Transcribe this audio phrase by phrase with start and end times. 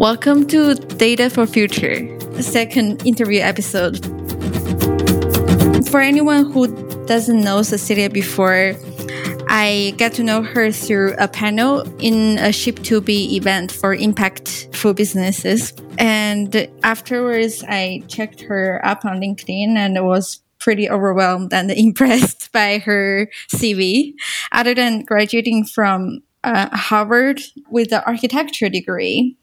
[0.00, 4.02] Welcome to Data for Future, second interview episode.
[5.90, 6.68] For anyone who
[7.04, 8.72] doesn't know Cecilia before,
[9.50, 15.74] I got to know her through a panel in a Ship2B event for impactful businesses.
[15.98, 22.78] And afterwards, I checked her up on LinkedIn and was pretty overwhelmed and impressed by
[22.78, 24.14] her CV.
[24.50, 27.40] Other than graduating from uh, Harvard
[27.70, 29.36] with an architecture degree,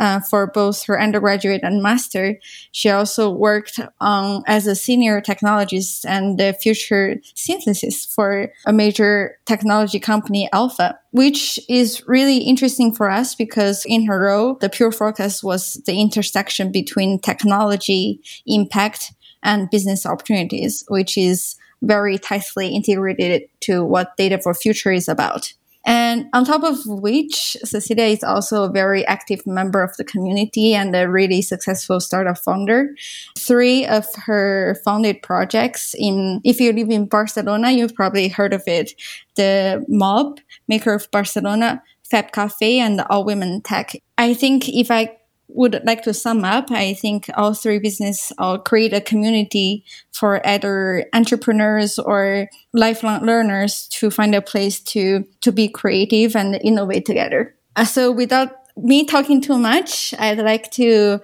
[0.00, 2.40] uh, for both her undergraduate and master.
[2.72, 9.38] She also worked um, as a senior technologist and the future synthesis for a major
[9.44, 14.90] technology company, Alpha, which is really interesting for us because in her role, the pure
[14.90, 23.42] focus was the intersection between technology impact and business opportunities, which is very tightly integrated
[23.60, 25.52] to what Data for Future is about.
[25.86, 30.74] And on top of which, Cecilia is also a very active member of the community
[30.74, 32.94] and a really successful startup founder.
[33.38, 38.62] Three of her founded projects in, if you live in Barcelona, you've probably heard of
[38.66, 38.92] it.
[39.36, 43.92] The Mob, Maker of Barcelona, Fab Cafe, and All Women Tech.
[44.18, 45.16] I think if I
[45.54, 50.46] would like to sum up, I think all three business uh, create a community for
[50.46, 57.06] either entrepreneurs or lifelong learners to find a place to to be creative and innovate
[57.06, 57.54] together.
[57.76, 61.20] Uh, so without me talking too much, I'd like to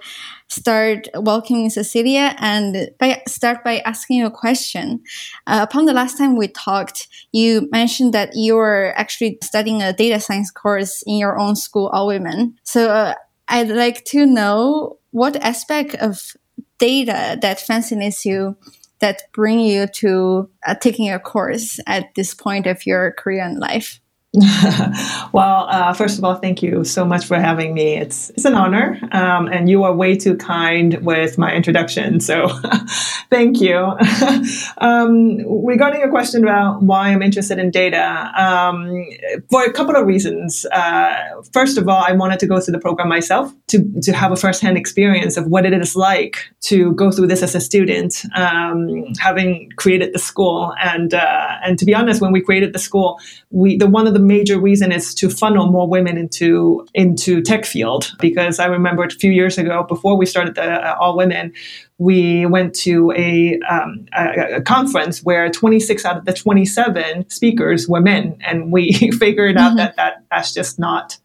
[0.49, 5.01] start welcoming Cecilia and by, start by asking you a question.
[5.45, 10.19] Uh, upon the last time we talked, you mentioned that you're actually studying a data
[10.19, 12.55] science course in your own school, All Women.
[12.63, 13.15] So uh,
[13.47, 16.35] I'd like to know what aspect of
[16.77, 18.55] data that fascinates you
[18.99, 23.59] that bring you to uh, taking a course at this point of your career and
[23.59, 23.99] life.
[25.33, 27.95] well, uh, first of all, thank you so much for having me.
[27.95, 32.19] It's it's an honor, um, and you are way too kind with my introduction.
[32.19, 32.47] So,
[33.31, 33.77] thank you.
[34.77, 39.07] um, regarding your question about why I'm interested in data, um,
[39.49, 40.65] for a couple of reasons.
[40.71, 44.31] Uh, first of all, I wanted to go through the program myself to to have
[44.31, 48.23] a firsthand experience of what it is like to go through this as a student,
[48.35, 52.79] um, having created the school, and uh, and to be honest, when we created the
[52.79, 53.19] school,
[53.49, 57.65] we the one of the major reason is to funnel more women into into tech
[57.65, 61.53] field because I remember a few years ago before we started the uh, All Women,
[61.97, 67.87] we went to a, um, a, a, conference where 26 out of the 27 speakers
[67.87, 69.77] were men, and we figured out mm-hmm.
[69.77, 71.17] that that that's just not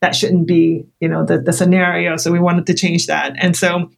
[0.00, 2.16] that shouldn't be you know the, the scenario.
[2.16, 3.90] So we wanted to change that, and so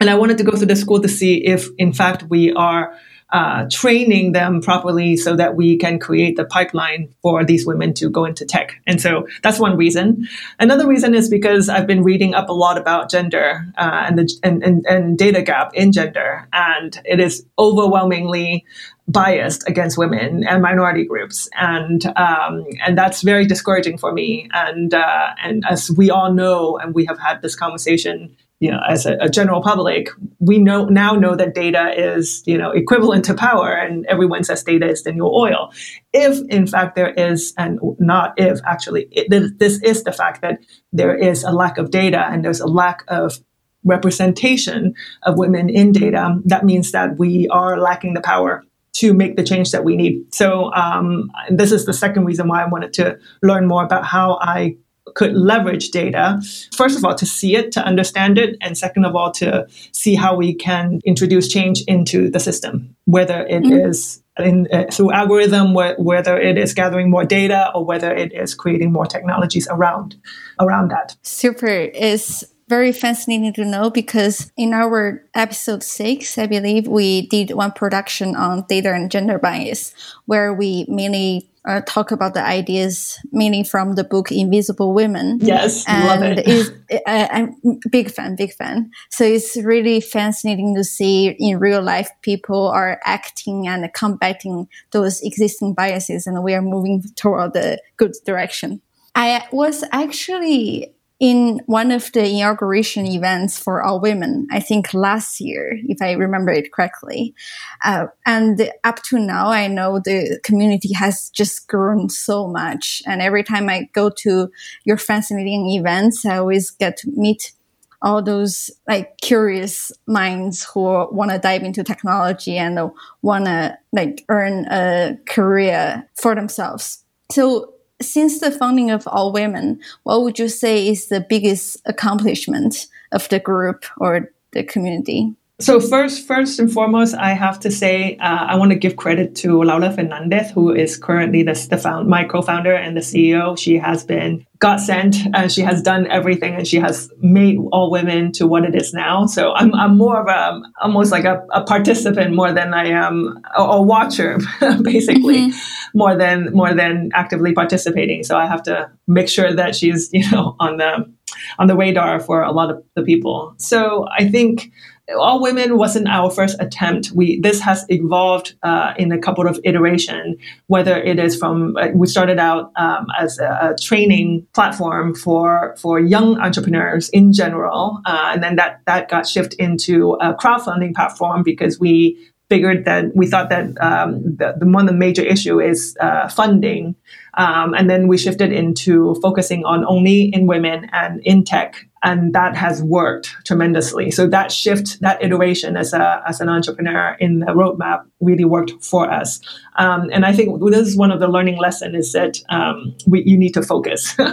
[0.00, 2.94] and I wanted to go through the school to see if in fact we are
[3.30, 8.08] uh, training them properly so that we can create the pipeline for these women to
[8.08, 8.80] go into tech.
[8.86, 10.26] And so that's one reason.
[10.58, 14.32] Another reason is because I've been reading up a lot about gender uh, and, the,
[14.42, 18.64] and, and, and data gap in gender, and it is overwhelmingly
[19.08, 24.48] biased against women and minority groups, and um, and that's very discouraging for me.
[24.52, 28.80] And uh, and as we all know, and we have had this conversation you know,
[28.88, 30.08] as a, a, general public,
[30.40, 34.64] we know now know that data is, you know, equivalent to power, and everyone says
[34.64, 35.72] data is the new oil.
[36.12, 40.58] If in fact there is, and not if actually, it, this is the fact that
[40.92, 43.38] there is a lack of data and there's a lack of
[43.84, 48.64] representation of women in data, that means that we are lacking the power
[48.94, 50.34] to make the change that we need.
[50.34, 54.38] So um, this is the second reason why I wanted to learn more about how
[54.40, 54.76] I
[55.18, 56.40] could leverage data,
[56.76, 60.14] first of all, to see it, to understand it, and second of all, to see
[60.14, 63.88] how we can introduce change into the system, whether it mm-hmm.
[63.90, 68.32] is in, uh, through algorithm, wh- whether it is gathering more data, or whether it
[68.32, 70.14] is creating more technologies around
[70.60, 71.16] around that.
[71.22, 77.50] Super is very fascinating to know because in our episode six, I believe we did
[77.50, 79.92] one production on data and gender bias,
[80.26, 85.38] where we mainly uh, talk about the ideas, meaning from the book Invisible Women.
[85.40, 86.48] Yes, and love it.
[86.48, 86.72] Is,
[87.06, 87.54] uh, I'm
[87.90, 88.90] big fan, big fan.
[89.10, 95.20] So it's really fascinating to see in real life people are acting and combating those
[95.20, 98.80] existing biases, and we are moving toward the good direction.
[99.14, 105.40] I was actually in one of the inauguration events for all women, I think last
[105.40, 107.34] year, if I remember it correctly.
[107.82, 113.02] Uh, and up to now, I know the community has just grown so much.
[113.04, 114.50] And every time I go to
[114.84, 117.52] your fascinating events, I always get to meet
[118.00, 120.82] all those like curious minds who
[121.12, 122.92] want to dive into technology and
[123.22, 127.04] want to like earn a career for themselves.
[127.32, 132.86] So since the founding of All Women, what would you say is the biggest accomplishment
[133.12, 135.34] of the group or the community?
[135.60, 139.34] So first, first and foremost, I have to say uh, I want to give credit
[139.36, 143.58] to Laura Fernandez, who is currently the, the found, my co-founder and the CEO.
[143.58, 147.90] She has been got sent, and she has done everything, and she has made All
[147.90, 149.26] Women to what it is now.
[149.26, 153.42] So I'm, I'm more of a almost like a, a participant more than I am
[153.56, 154.38] a, a watcher,
[154.82, 155.98] basically, mm-hmm.
[155.98, 158.22] more than more than actively participating.
[158.22, 161.12] So I have to make sure that she's you know on the
[161.58, 163.54] on the radar for a lot of the people.
[163.58, 164.70] So I think
[165.16, 167.12] all women wasn't our first attempt.
[167.12, 170.36] We this has evolved uh, in a couple of iteration.
[170.66, 175.74] Whether it is from uh, we started out um, as a, a, training platform for
[175.78, 180.94] for young entrepreneurs in general, uh, and then that that got shifted into a crowdfunding
[180.94, 182.18] platform because we
[182.48, 186.28] figured that we thought that um, the, the, one of the major issue is uh,
[186.28, 186.94] funding
[187.34, 192.32] um, and then we shifted into focusing on only in women and in tech and
[192.32, 194.10] that has worked tremendously.
[194.10, 198.72] So that shift that iteration as a as an entrepreneur in the roadmap really worked
[198.84, 199.40] for us.
[199.76, 203.22] Um, and i think this is one of the learning lessons is that um, we,
[203.24, 204.16] you need to focus.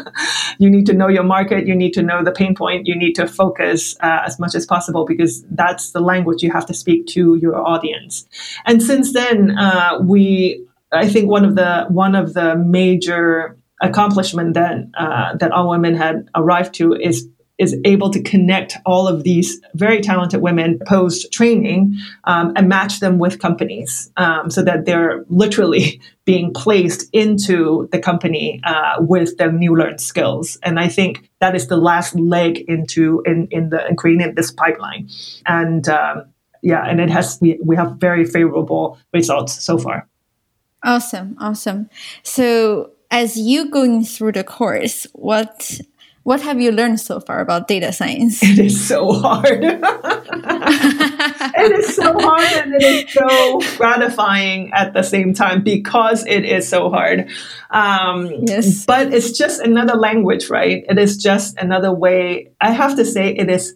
[0.58, 3.14] You need to know your market you need to know the pain point you need
[3.14, 7.08] to focus uh, as much as possible because that's the language you have to speak
[7.08, 8.26] to your audience.
[8.66, 10.66] And since then uh, we
[10.96, 15.96] I think one of the one of the major accomplishment that uh, that all women
[15.96, 17.28] had arrived to is
[17.58, 21.96] is able to connect all of these very talented women post training
[22.26, 28.00] um, and match them with companies um, so that they're literally being placed into the
[28.00, 30.58] company uh, with their new learned skills.
[30.64, 34.52] And i think that is the last leg into in, in the in creating this
[34.52, 35.08] pipeline.
[35.46, 36.26] And um,
[36.62, 40.08] yeah and it has we, we have very favorable results so far
[40.86, 41.90] Awesome, awesome.
[42.24, 45.80] So, as you going through the course, what
[46.26, 48.42] what have you learned so far about data science?
[48.42, 49.64] It is so hard.
[49.64, 49.84] it
[51.80, 56.68] is so hard and it is so gratifying at the same time because it is
[56.68, 57.30] so hard.
[57.70, 58.86] Um, yes.
[58.86, 60.84] But it's just another language, right?
[60.90, 62.52] It is just another way.
[62.60, 63.76] I have to say, it is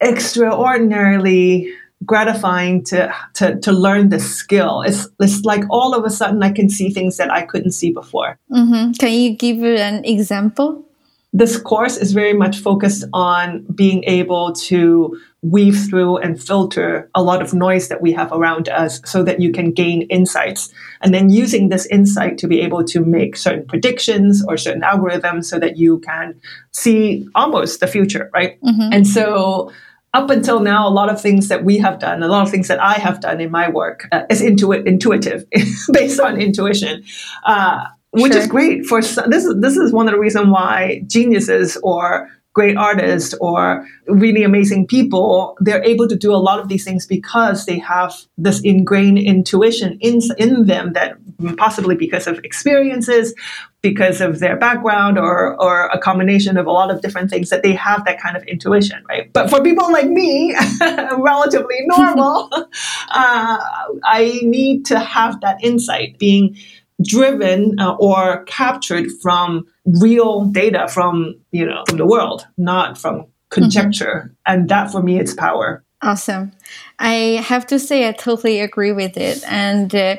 [0.00, 1.72] extraordinarily
[2.04, 4.82] gratifying to, to to learn this skill.
[4.82, 7.92] It's it's like all of a sudden I can see things that I couldn't see
[7.92, 8.38] before.
[8.50, 8.92] Mm-hmm.
[8.92, 10.84] Can you give an example?
[11.32, 17.22] This course is very much focused on being able to weave through and filter a
[17.22, 20.72] lot of noise that we have around us so that you can gain insights.
[21.02, 25.44] And then using this insight to be able to make certain predictions or certain algorithms
[25.44, 26.40] so that you can
[26.72, 28.60] see almost the future, right?
[28.62, 28.92] Mm-hmm.
[28.92, 29.70] And so
[30.14, 32.68] up until now, a lot of things that we have done, a lot of things
[32.68, 35.44] that I have done in my work uh, is intu- intuitive,
[35.92, 37.04] based on intuition,
[37.44, 38.42] uh, which sure.
[38.42, 39.44] is great for this.
[39.44, 44.84] Is, this is one of the reasons why geniuses or great artists or really amazing
[44.84, 49.18] people, they're able to do a lot of these things because they have this ingrained
[49.18, 51.16] intuition in, in them that
[51.56, 53.32] possibly because of experiences,
[53.80, 57.62] because of their background or, or a combination of a lot of different things that
[57.62, 59.32] they have that kind of intuition, right?
[59.32, 63.58] But for people like me, relatively normal, uh,
[64.04, 66.56] I need to have that insight being
[67.02, 73.24] driven uh, or captured from real data from you know from the world not from
[73.50, 74.52] conjecture mm-hmm.
[74.52, 76.50] and that for me it's power awesome
[76.98, 80.16] i have to say i totally agree with it and uh,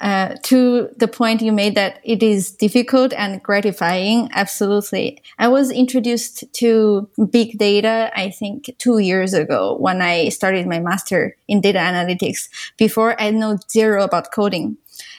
[0.00, 5.70] uh, to the point you made that it is difficult and gratifying absolutely i was
[5.70, 11.60] introduced to big data i think two years ago when i started my master in
[11.60, 14.76] data analytics before i know zero about coding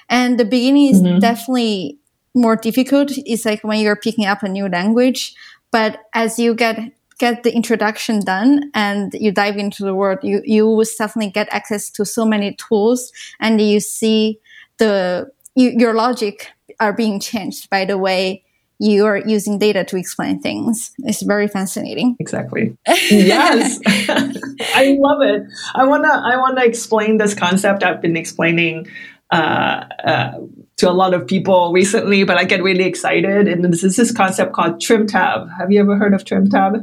[0.09, 1.19] and the beginning is mm-hmm.
[1.19, 1.97] definitely
[2.35, 3.11] more difficult.
[3.17, 5.33] It's like when you're picking up a new language,
[5.71, 6.79] but as you get
[7.17, 11.47] get the introduction done and you dive into the world, you you will suddenly get
[11.51, 14.39] access to so many tools, and you see
[14.81, 16.47] the you, your logic
[16.79, 18.43] are being changed by the way
[18.79, 20.91] you are using data to explain things.
[20.99, 22.15] It's very fascinating.
[22.19, 22.75] Exactly.
[22.87, 23.79] yes.
[23.85, 25.43] I love it.
[25.75, 28.87] I wanna I wanna explain this concept I've been explaining
[29.29, 30.31] uh, uh,
[30.77, 33.47] to a lot of people recently, but I get really excited.
[33.47, 35.47] And this is this concept called trim tab.
[35.59, 36.73] Have you ever heard of trim tab?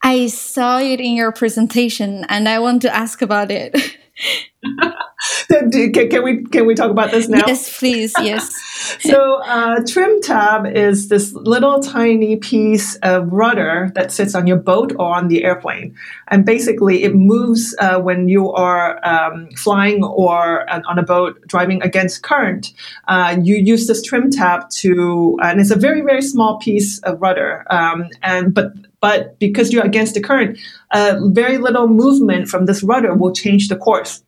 [0.00, 3.74] I saw it in your presentation, and I want to ask about it.
[5.48, 7.42] can, can, we can we talk about this now?
[7.46, 8.12] Yes, please.
[8.20, 8.54] Yes.
[9.00, 14.56] so uh, trim tab is this little tiny piece of rudder that sits on your
[14.56, 15.94] boat or on the airplane
[16.28, 21.40] and basically it moves uh, when you are um, flying or uh, on a boat
[21.46, 22.72] driving against current
[23.08, 27.20] uh, you use this trim tab to and it's a very very small piece of
[27.20, 30.58] rudder um, and but but because you're against the current
[30.92, 34.22] uh, very little movement from this rudder will change the course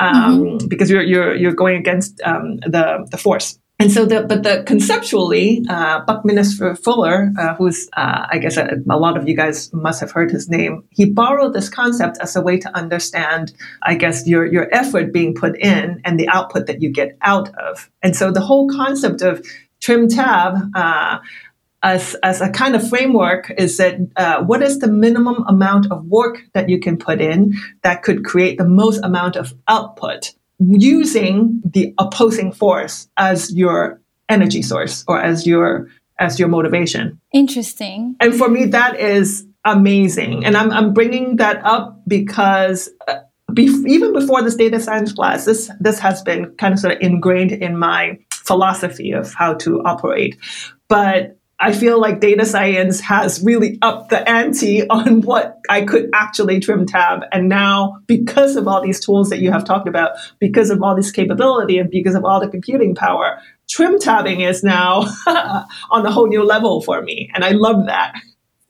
[0.00, 0.68] um, mm-hmm.
[0.68, 3.58] because you're you're you're going against um, the the force.
[3.80, 8.76] And so, the, but the conceptually, uh, Buckminster Fuller, uh, who's uh, I guess a,
[8.88, 12.36] a, lot of you guys must have heard his name, he borrowed this concept as
[12.36, 16.66] a way to understand, I guess, your your effort being put in and the output
[16.68, 17.90] that you get out of.
[18.00, 19.44] And so, the whole concept of
[19.80, 21.18] trim tab uh,
[21.84, 26.04] as, as a kind of framework is that uh, what is the minimum amount of
[26.06, 31.60] work that you can put in that could create the most amount of output using
[31.62, 34.00] the opposing force as your
[34.30, 37.20] energy source or as your as your motivation?
[37.32, 38.16] Interesting.
[38.18, 40.44] And for me that is amazing.
[40.44, 43.16] And i'm, I'm bringing that up because uh,
[43.52, 47.02] be- even before this data science class this this has been kind of sort of
[47.02, 50.38] ingrained in my philosophy of how to operate.
[50.88, 56.10] But I feel like data science has really upped the ante on what I could
[56.12, 57.22] actually trim tab.
[57.32, 60.96] And now, because of all these tools that you have talked about, because of all
[60.96, 65.04] this capability and because of all the computing power, trim tabbing is now
[65.90, 67.30] on a whole new level for me.
[67.34, 68.14] And I love that.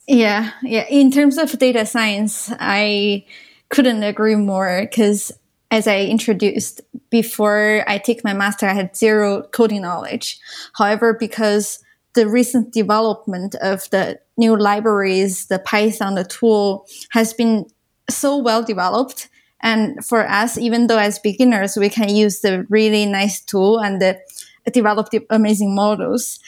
[0.07, 0.51] Yeah.
[0.63, 0.87] Yeah.
[0.89, 3.25] In terms of data science, I
[3.71, 5.33] couldn't agree more because
[5.71, 10.39] as I introduced before I take my master, I had zero coding knowledge.
[10.75, 11.84] However, because
[12.15, 17.67] the recent development of the new libraries, the Python, the tool has been
[18.09, 19.29] so well developed.
[19.63, 24.01] And for us, even though as beginners, we can use the really nice tool and
[24.01, 24.19] the,
[24.73, 26.39] develop the amazing models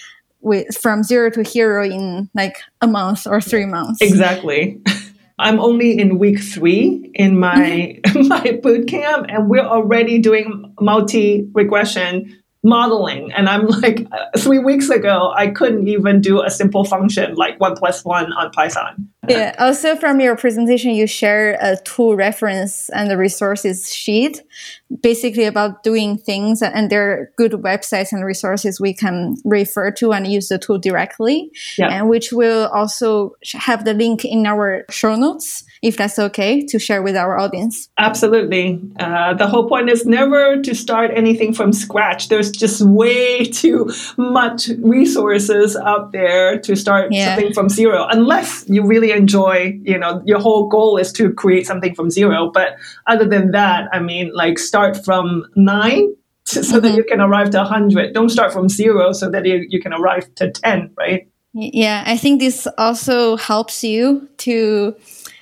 [0.40, 4.00] with from zero to hero in like a month or three months.
[4.00, 4.80] Exactly.
[5.38, 11.46] I'm only in week three in my my boot camp, and we're already doing multi
[11.52, 13.32] regression modeling.
[13.32, 17.58] And I'm like, uh, three weeks ago, I couldn't even do a simple function like
[17.60, 19.08] one plus one on Python.
[19.28, 19.54] Yeah.
[19.58, 24.42] Also, from your presentation, you share a tool reference and the resources sheet,
[25.02, 26.62] basically about doing things.
[26.62, 30.78] And there are good websites and resources we can refer to and use the tool
[30.78, 31.88] directly, yeah.
[31.88, 36.78] and which will also have the link in our show notes if that's okay to
[36.80, 37.88] share with our audience.
[37.96, 38.80] Absolutely.
[38.98, 42.28] Uh, the whole point is never to start anything from scratch.
[42.28, 47.36] There's just way too much resources out there to start yeah.
[47.36, 51.66] something from zero, unless you really enjoy, you know, your whole goal is to create
[51.66, 52.50] something from zero.
[52.52, 52.76] But
[53.06, 56.80] other than that, I mean, like start from nine so mm-hmm.
[56.80, 58.12] that you can arrive to 100.
[58.12, 61.28] Don't start from zero so that you, you can arrive to 10, right?
[61.58, 64.94] Yeah, I think this also helps you to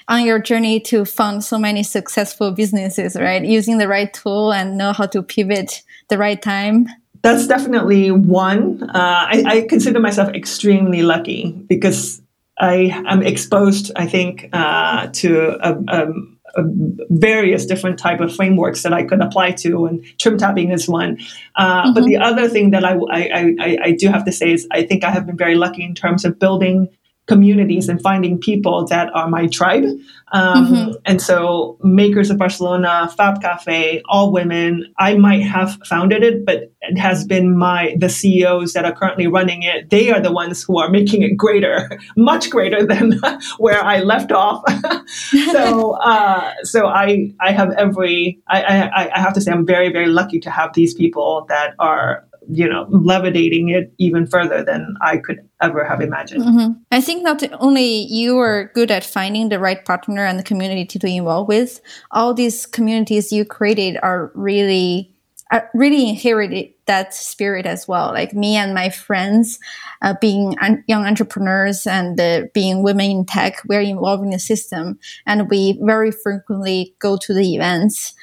[0.09, 3.45] on your journey to fund so many successful businesses, right?
[3.45, 6.87] Using the right tool and know how to pivot the right time.
[7.23, 8.83] That's definitely one.
[8.83, 12.21] Uh, I, I, consider myself extremely lucky because
[12.59, 16.13] I am exposed, I think, uh, to a, a,
[16.57, 16.63] a
[17.09, 21.19] various different type of frameworks that I could apply to, and trim tabbing is one.
[21.57, 21.95] Uh, mm-hmm.
[21.95, 24.83] But the other thing that I, I, I, I do have to say is I
[24.83, 26.91] think I have been very lucky in terms of building
[27.27, 29.85] communities and finding people that are my tribe.
[30.33, 30.93] Um, mm-hmm.
[31.05, 34.93] And so, Makers of Barcelona, Fab Cafe, all women.
[34.99, 39.27] I might have founded it, but it has been my the CEOs that are currently
[39.27, 39.91] running it.
[39.91, 43.21] They are the ones who are making it greater, much greater than
[43.59, 44.65] where I left off.
[45.53, 49.91] so, uh, so I I have every I, I I have to say I'm very
[49.91, 54.95] very lucky to have these people that are you know, levitating it even further than
[55.01, 56.43] I could ever have imagined.
[56.45, 56.73] Mm-hmm.
[56.91, 60.85] I think not only you are good at finding the right partner and the community
[60.87, 65.15] to involve with, all these communities you created are really
[65.51, 68.09] are really inherited that spirit as well.
[68.09, 69.59] Like me and my friends,
[70.03, 74.39] uh, being un- young entrepreneurs and uh, being women in tech, we're involved in the
[74.39, 78.15] system, and we very frequently go to the events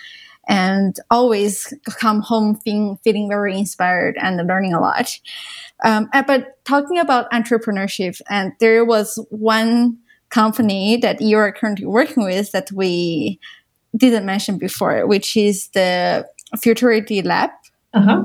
[0.48, 5.18] and always come home feeling, feeling very inspired and learning a lot.
[5.84, 9.98] Um, but talking about entrepreneurship, and there was one
[10.30, 13.40] company that you are currently working with that we
[13.96, 16.26] didn't mention before, which is the
[16.62, 17.50] Futurity Lab.
[17.94, 18.24] Uh-huh.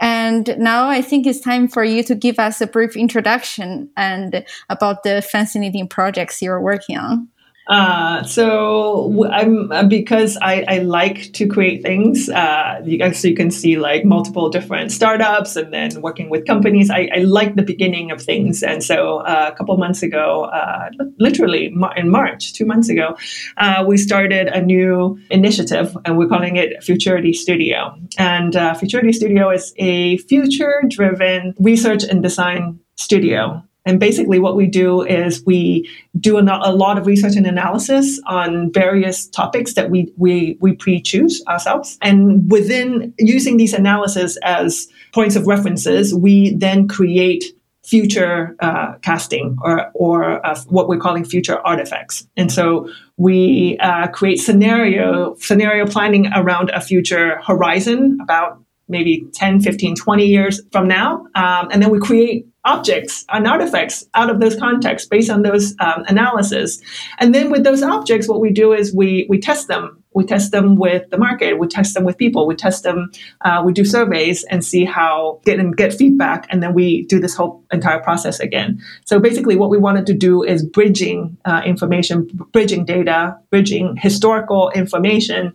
[0.00, 4.44] And now I think it's time for you to give us a brief introduction and
[4.68, 7.28] about the fascinating projects you're working on.
[7.72, 12.28] Uh, so I'm uh, because I, I like to create things.
[12.28, 16.90] Uh, you, so you can see like multiple different startups and then working with companies.
[16.90, 20.90] I, I like the beginning of things, and so uh, a couple months ago, uh,
[21.18, 23.16] literally in March, two months ago,
[23.56, 27.96] uh, we started a new initiative, and we're calling it Futurity Studio.
[28.18, 35.02] And Futurity Studio is a future-driven research and design studio and basically, what we do
[35.02, 40.56] is we do a, lot of research and analysis on various topics that we, we,
[40.60, 41.98] we pre choose ourselves.
[42.00, 47.44] And within using these analysis as points of references, we then create
[47.84, 52.28] future uh, casting or, or uh, what we're calling future artifacts.
[52.36, 59.60] And so we uh, create scenario scenario planning around a future horizon about maybe 10,
[59.60, 61.26] 15, 20 years from now.
[61.34, 65.74] Um, and then we create objects and artifacts out of those contexts based on those
[65.80, 66.80] um, analysis.
[67.18, 70.02] And then with those objects, what we do is we, we test them.
[70.14, 71.58] We test them with the market.
[71.58, 72.46] We test them with people.
[72.46, 73.10] We test them.
[73.40, 77.18] Uh, we do surveys and see how get and get feedback, and then we do
[77.18, 78.82] this whole entire process again.
[79.06, 84.70] So basically, what we wanted to do is bridging uh, information, bridging data, bridging historical
[84.74, 85.54] information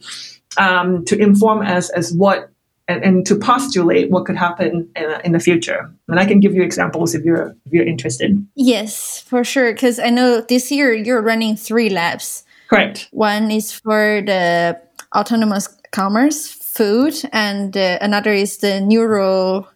[0.57, 2.49] um, to inform us as what
[2.87, 5.91] and, and to postulate what could happen in, in the future.
[6.07, 8.45] And I can give you examples if you're if you're interested.
[8.55, 9.73] Yes, for sure.
[9.73, 12.43] Because I know this year you're running three labs.
[12.69, 13.07] Correct.
[13.11, 14.79] One is for the
[15.15, 19.67] autonomous commerce, food, and uh, another is the neural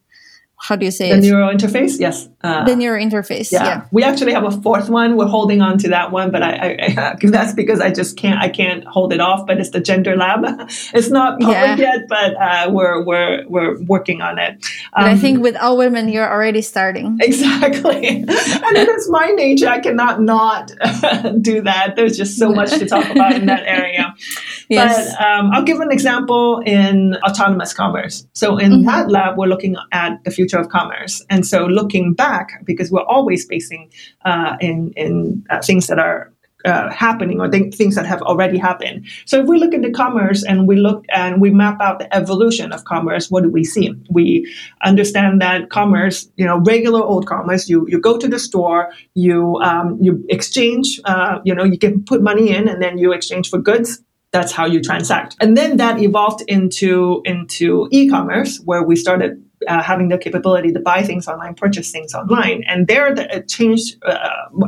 [0.62, 1.22] how do you say the it?
[1.22, 3.64] neural interface yes uh, the neural interface yeah.
[3.64, 3.86] yeah.
[3.92, 6.96] we actually have a fourth one we're holding on to that one but I, I,
[6.98, 10.16] I, that's because i just can't i can't hold it off but it's the gender
[10.16, 10.44] lab
[10.94, 11.76] it's not public yeah.
[11.76, 14.54] yet but uh, we're we're we're working on it
[14.94, 19.68] um, i think with all women you're already starting exactly and it is my nature
[19.68, 20.72] i cannot not
[21.42, 24.14] do that there's just so much to talk about in that area
[24.70, 25.14] yes.
[25.16, 28.86] but um, i'll give an example in autonomous commerce so in mm-hmm.
[28.86, 31.24] that lab we're looking at the future of commerce.
[31.30, 32.31] And so looking back,
[32.66, 33.92] because we're always facing
[34.26, 36.32] uh, in, in uh, things that are
[36.66, 39.06] uh, happening or th- things that have already happened.
[39.26, 42.72] So if we look into commerce and we look and we map out the evolution
[42.72, 43.94] of commerce, what do we see?
[44.10, 44.52] We
[44.84, 49.56] understand that commerce, you know, regular old commerce, you you go to the store, you
[49.64, 53.50] um, you exchange, uh, you know, you can put money in and then you exchange
[53.50, 58.96] for goods that's how you transact and then that evolved into into e-commerce where we
[58.96, 62.64] started uh, having the capability to buy things online, purchase things online.
[62.68, 64.18] And there, the, it changed, uh,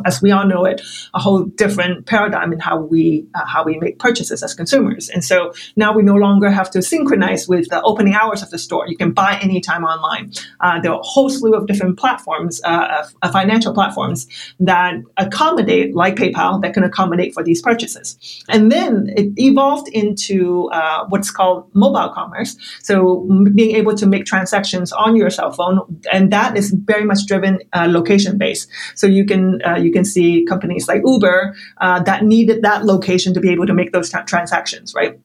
[0.05, 0.81] as we all know it,
[1.13, 5.09] a whole different paradigm in how we uh, how we make purchases as consumers.
[5.09, 8.59] And so now we no longer have to synchronize with the opening hours of the
[8.59, 8.87] store.
[8.87, 10.31] You can buy anytime online.
[10.59, 14.27] Uh, there are a whole slew of different platforms, uh, financial platforms
[14.59, 18.43] that accommodate, like PayPal, that can accommodate for these purchases.
[18.49, 22.57] And then it evolved into uh, what's called mobile commerce.
[22.81, 25.79] So being able to make transactions on your cell phone,
[26.11, 28.67] and that is very much driven uh, location based.
[28.95, 33.33] So you can uh, you can see companies like Uber uh, that needed that location
[33.33, 35.19] to be able to make those tra- transactions, right?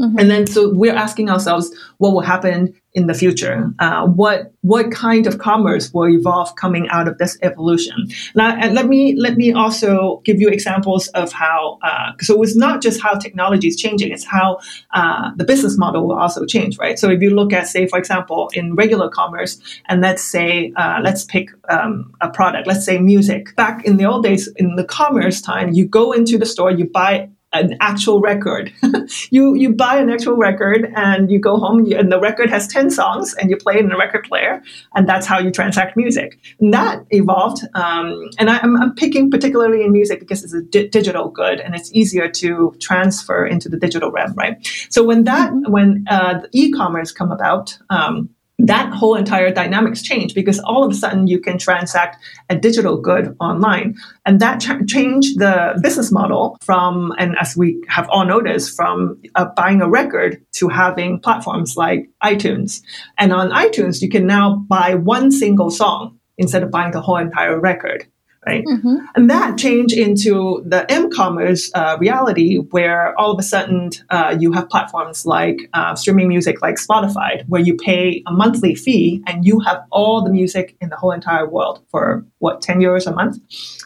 [0.00, 0.18] Mm-hmm.
[0.18, 3.72] And then so we're asking ourselves what will happen in the future.
[3.78, 8.08] Uh, what what kind of commerce will evolve coming out of this evolution?
[8.34, 11.78] Now, and let me let me also give you examples of how.
[11.82, 14.58] Uh, so it's not just how technology is changing; it's how
[14.94, 16.98] uh, the business model will also change, right?
[16.98, 21.00] So if you look at, say, for example, in regular commerce, and let's say uh,
[21.04, 23.54] let's pick um, a product, let's say music.
[23.54, 26.86] Back in the old days, in the commerce time, you go into the store, you
[26.86, 28.72] buy an actual record.
[29.30, 32.90] you you buy an actual record and you go home and the record has 10
[32.90, 34.62] songs and you play it in a record player
[34.94, 36.38] and that's how you transact music.
[36.60, 37.62] And that evolved.
[37.74, 41.74] Um, and I, am picking particularly in music because it's a di- digital good and
[41.74, 44.56] it's easier to transfer into the digital realm, right?
[44.90, 45.72] So when that, mm-hmm.
[45.72, 50.94] when uh, e-commerce come about, um, that whole entire dynamics change because all of a
[50.94, 53.96] sudden you can transact a digital good online.
[54.24, 59.20] And that ch- changed the business model from and as we have all noticed from
[59.34, 62.80] uh, buying a record to having platforms like itunes.
[63.18, 67.16] And on itunes you can now buy one single song instead of buying the whole
[67.16, 68.06] entire record
[68.46, 68.64] right?
[68.64, 68.96] Mm-hmm.
[69.14, 74.52] And that changed into the m-commerce uh, reality where all of a sudden uh, you
[74.52, 79.44] have platforms like uh, streaming music like Spotify where you pay a monthly fee and
[79.44, 83.14] you have all the music in the whole entire world for what 10 euros a
[83.20, 83.38] month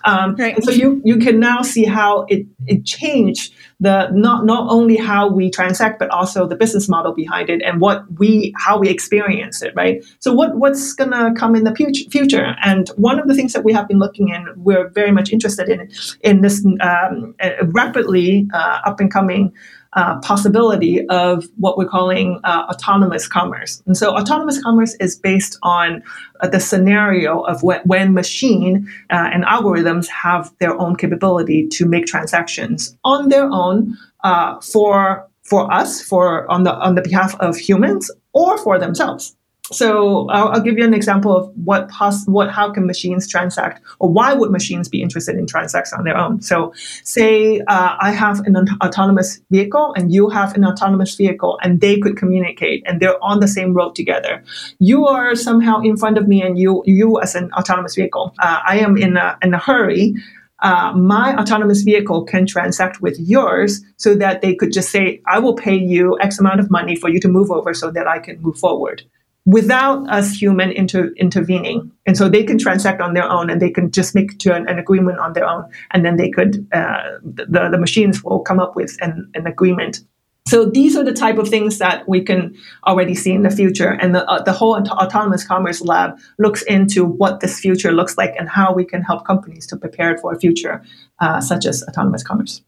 [0.05, 0.57] um, right.
[0.57, 4.97] and so you, you can now see how it, it changed the not not only
[4.97, 8.89] how we transact, but also the business model behind it and what we how we
[8.89, 10.05] experience it, right?
[10.19, 12.57] So what what's gonna come in the future?
[12.65, 15.69] And one of the things that we have been looking in, we're very much interested
[15.69, 15.89] in
[16.23, 17.35] in this um,
[17.67, 19.53] rapidly uh, up and coming
[19.95, 23.83] uh, possibility of what we're calling uh, autonomous commerce.
[23.87, 26.03] And so, autonomous commerce is based on
[26.41, 31.87] uh, the scenario of when, when machine uh, and algorithms have their own capability to
[31.87, 37.35] make transactions on their own uh, for for us, for on the on the behalf
[37.41, 39.35] of humans, or for themselves.
[39.73, 41.91] So I'll, I'll, give you an example of what
[42.27, 46.17] what how can machines transact, or why would machines be interested in transacts on their
[46.17, 46.41] own?
[46.41, 46.73] So,
[47.05, 51.99] say uh, I have an autonomous vehicle and you have an autonomous vehicle, and they
[51.99, 54.43] could communicate, and they're on the same road together.
[54.79, 58.61] You are somehow in front of me, and you you as an autonomous vehicle, uh,
[58.67, 60.15] I am in a in a hurry.
[60.61, 65.39] Uh, my autonomous vehicle can transact with yours so that they could just say, I
[65.39, 68.19] will pay you X amount of money for you to move over so that I
[68.19, 69.05] can move forward
[69.49, 71.91] without us human inter- intervening.
[72.05, 74.69] And so they can transact on their own and they can just make to an,
[74.69, 75.65] an agreement on their own.
[75.91, 80.01] And then they could, uh, the, the machines will come up with an, an agreement.
[80.47, 82.57] So these are the type of things that we can
[82.87, 83.89] already see in the future.
[83.89, 88.19] And the, uh, the whole Aut- Autonomous Commerce Lab looks into what this future looks
[88.19, 90.83] like and how we can help companies to prepare for a future
[91.21, 92.61] uh, such as autonomous commerce.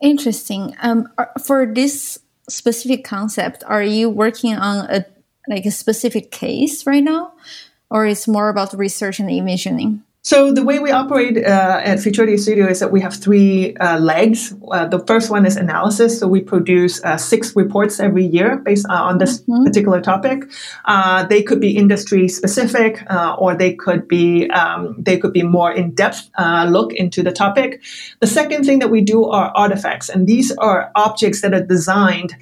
[0.00, 0.76] Interesting.
[0.80, 1.08] Um,
[1.44, 5.06] for this specific concept, are you working on a
[5.48, 7.32] like a specific case right now,
[7.90, 10.02] or it's more about research and envisioning?
[10.24, 13.98] So the way we operate uh, at Futurity Studio is that we have three uh,
[13.98, 14.54] legs.
[14.72, 16.18] Uh, the first one is analysis.
[16.18, 19.64] So we produce uh, six reports every year based uh, on this mm-hmm.
[19.64, 20.44] particular topic.
[20.86, 23.04] Uh, they could be industry specific,
[23.38, 26.30] or they could be um, they could be more in depth
[26.68, 27.82] look into the topic.
[28.20, 32.34] The second thing that we do are artifacts, and these are objects that are designed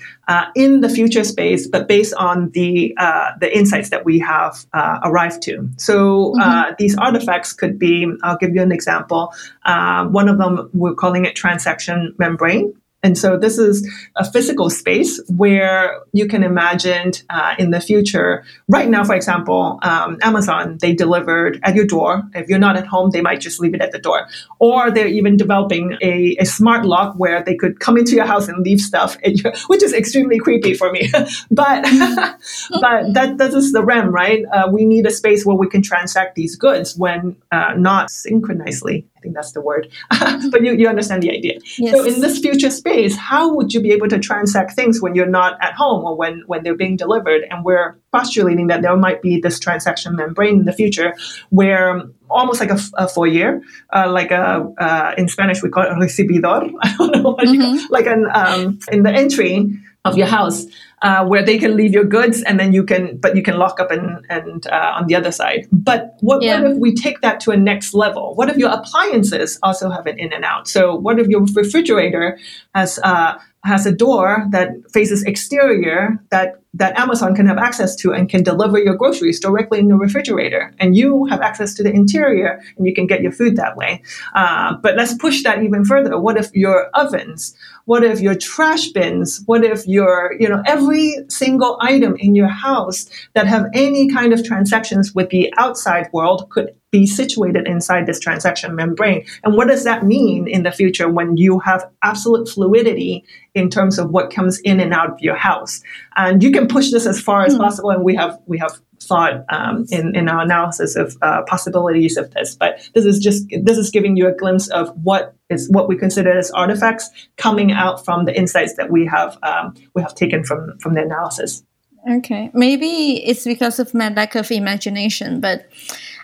[0.55, 2.95] in the future space, but based on the
[3.41, 4.67] the insights that we have
[5.03, 5.69] arrived to.
[5.79, 6.75] So mm-hmm.
[6.79, 9.33] these artifacts could could be, I'll give you an example.
[9.65, 12.75] Uh, one of them, we're calling it transaction membrane.
[13.03, 18.45] And so this is a physical space where you can imagine uh, in the future.
[18.69, 22.23] Right now, for example, um, Amazon, they delivered at your door.
[22.35, 24.29] If you're not at home, they might just leave it at the door.
[24.61, 28.47] Or they're even developing a, a smart lock where they could come into your house
[28.47, 31.11] and leave stuff, your, which is extremely creepy for me.
[31.51, 31.83] but
[32.81, 34.45] but that, that is the REM, right?
[34.53, 39.09] Uh, we need a space where we can transact these goods when uh, not synchronously
[39.23, 39.89] think that's the word,
[40.51, 41.59] but you, you understand the idea.
[41.79, 41.95] Yes.
[41.95, 45.27] So in this future space, how would you be able to transact things when you're
[45.27, 47.45] not at home or when, when they're being delivered?
[47.51, 51.15] And we're postulating that there might be this transaction membrane in the future
[51.51, 53.61] where almost like a, a foyer,
[53.95, 56.71] uh, like a, uh, in Spanish we call it recibidor.
[56.83, 57.61] I don't know what mm-hmm.
[57.61, 60.67] you, like an, um, in the entry of your house
[61.03, 63.79] uh, where they can leave your goods and then you can but you can lock
[63.79, 65.69] up and and uh, on the other side.
[65.71, 66.61] But what, yeah.
[66.61, 68.35] what if we take that to a next level?
[68.35, 70.67] What if your appliances also have an in and out?
[70.69, 72.39] So what if your refrigerator
[72.75, 78.13] has uh, has a door that faces exterior that that Amazon can have access to
[78.13, 80.73] and can deliver your groceries directly in the refrigerator.
[80.79, 84.03] And you have access to the interior and you can get your food that way.
[84.35, 86.19] Uh, but let's push that even further.
[86.19, 87.55] What if your ovens?
[87.85, 89.43] What if your trash bins?
[89.47, 94.33] What if your, you know, every single item in your house that have any kind
[94.33, 99.25] of transactions with the outside world could be situated inside this transaction membrane.
[99.43, 103.99] And what does that mean in the future when you have absolute fluidity in terms
[103.99, 105.83] of what comes in and out of your house?
[106.17, 107.59] And you can push this as far as mm.
[107.59, 107.91] possible.
[107.91, 112.31] And we have we have thought um, in in our analysis of uh, possibilities of
[112.33, 112.57] this.
[112.57, 115.97] But this is just this is giving you a glimpse of what is what we
[115.97, 120.45] consider as artifacts coming out from the insights that we have um, we have taken
[120.45, 121.63] from from the analysis.
[122.11, 125.67] Okay, maybe it's because of my lack of imagination, but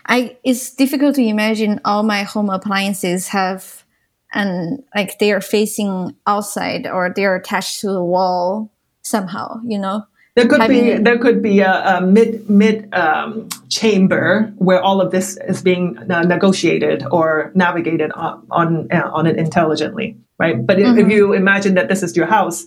[0.05, 3.85] I it's difficult to imagine all my home appliances have
[4.33, 8.71] and like they are facing outside or they are attached to the wall
[9.01, 10.05] somehow, you know.
[10.35, 15.11] There could be there could be a, a mid mid um, chamber where all of
[15.11, 20.65] this is being uh, negotiated or navigated on on, uh, on it intelligently, right?
[20.65, 20.97] But mm-hmm.
[20.97, 22.65] if, you imagine that this is your house,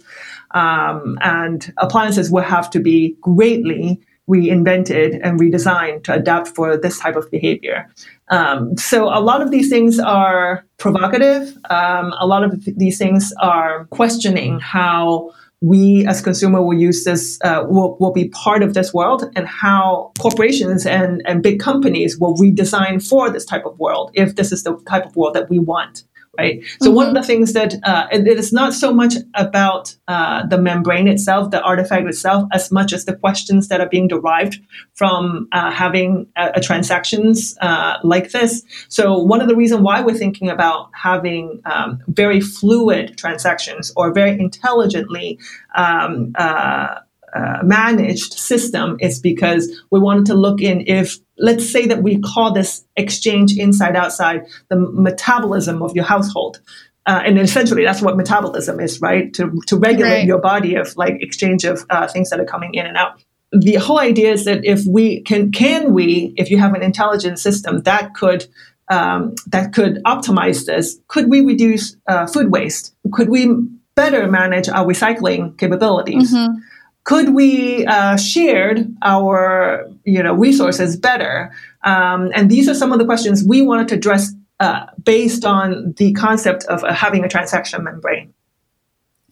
[0.50, 6.98] um, and appliances will have to be greatly reinvented and redesigned to adapt for this
[6.98, 7.88] type of behavior.
[8.28, 11.56] Um, so a lot of these things are provocative.
[11.70, 17.04] Um, a lot of th- these things are questioning how we as consumer will use
[17.04, 21.60] this uh, will, will be part of this world and how corporations and, and big
[21.60, 25.34] companies will redesign for this type of world if this is the type of world
[25.34, 26.02] that we want
[26.38, 26.62] right?
[26.80, 26.96] So mm-hmm.
[26.96, 30.58] one of the things that uh, it, it is not so much about uh, the
[30.58, 34.58] membrane itself, the artifact itself, as much as the questions that are being derived
[34.94, 38.62] from uh, having a, a transactions uh, like this.
[38.88, 44.12] So one of the reasons why we're thinking about having um, very fluid transactions or
[44.12, 45.38] very intelligently
[45.74, 47.00] um, uh,
[47.34, 52.20] uh, managed system is because we wanted to look in if let's say that we
[52.20, 56.60] call this exchange inside outside the metabolism of your household.
[57.04, 59.34] Uh, and essentially that's what metabolism is right?
[59.34, 60.26] To, to regulate right.
[60.26, 63.20] your body of like exchange of uh, things that are coming in and out.
[63.50, 67.38] The whole idea is that if we can can we if you have an intelligent
[67.38, 68.46] system that could
[68.88, 72.94] um, that could optimize this could we reduce uh, food waste?
[73.12, 73.52] Could we
[73.96, 76.32] better manage our recycling capabilities?
[76.32, 76.58] Mm-hmm
[77.04, 81.52] could we uh, shared our you know resources better?
[81.84, 85.94] Um, and these are some of the questions we wanted to address uh, based on
[85.96, 88.32] the concept of uh, having a transaction membrane.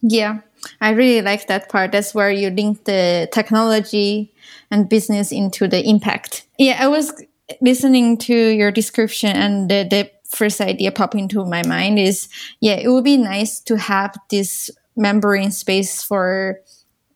[0.01, 0.39] Yeah,
[0.81, 1.91] I really like that part.
[1.91, 4.33] That's where you link the technology
[4.69, 6.47] and business into the impact.
[6.57, 7.13] Yeah, I was
[7.61, 12.29] listening to your description and the, the first idea pop into my mind is
[12.61, 16.59] yeah, it would be nice to have this membrane space for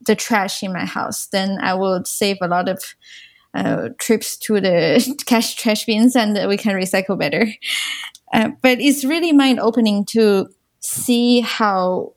[0.06, 2.84] the trash in my house, then I will save a lot of
[3.54, 7.48] uh, trips to the cash trash bins and we can recycle better.
[8.34, 10.48] Uh, but it's really mind opening to
[10.80, 12.13] see how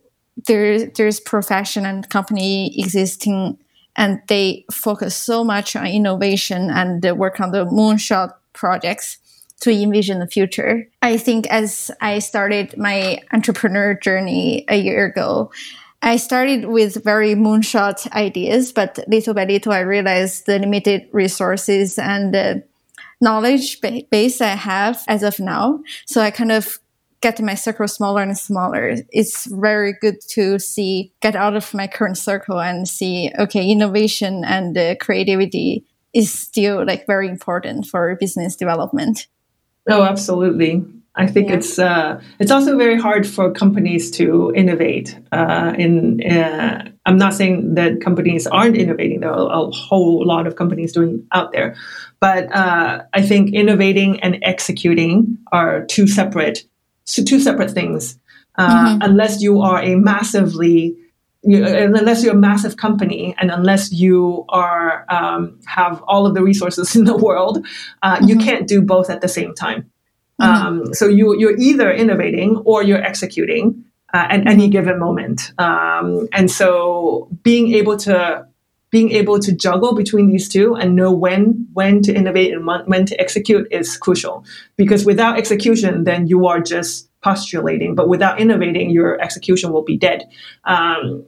[0.47, 3.59] there, there's profession and company existing
[3.97, 9.19] and they focus so much on innovation and work on the moonshot projects
[9.61, 10.89] to envision the future.
[11.03, 15.51] I think as I started my entrepreneur journey a year ago,
[16.03, 21.99] I started with very moonshot ideas, but little by little, I realized the limited resources
[21.99, 22.63] and the
[23.21, 25.81] knowledge base I have as of now.
[26.07, 26.79] So I kind of
[27.21, 28.95] get my circle smaller and smaller.
[29.11, 34.45] It's very good to see, get out of my current circle and see, okay, innovation
[34.45, 35.85] and uh, creativity
[36.15, 39.27] is still like very important for business development.
[39.89, 40.85] Oh, absolutely.
[41.19, 41.57] I think yeah.
[41.57, 45.19] it's uh, it's also very hard for companies to innovate.
[45.33, 49.21] Uh, in uh, I'm not saying that companies aren't innovating.
[49.21, 51.75] There are a whole lot of companies doing out there,
[52.21, 56.65] but uh, I think innovating and executing are two separate
[57.05, 58.17] two separate things.
[58.57, 59.03] Uh, mm-hmm.
[59.03, 60.97] Unless you are a massively
[61.43, 66.43] you, unless you're a massive company and unless you are um, have all of the
[66.43, 67.67] resources in the world,
[68.03, 68.29] uh, mm-hmm.
[68.29, 69.91] you can't do both at the same time.
[70.41, 70.67] Mm-hmm.
[70.67, 75.53] Um, so you, you're either innovating or you're executing uh, at any given moment.
[75.59, 78.47] Um, and so being able to
[78.91, 83.05] being able to juggle between these two and know when when to innovate and when
[83.07, 84.45] to execute is crucial
[84.77, 89.97] because without execution then you are just postulating but without innovating your execution will be
[89.97, 90.25] dead
[90.65, 91.27] um,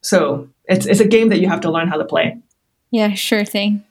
[0.00, 2.38] so it's, it's a game that you have to learn how to play
[2.90, 3.84] yeah sure thing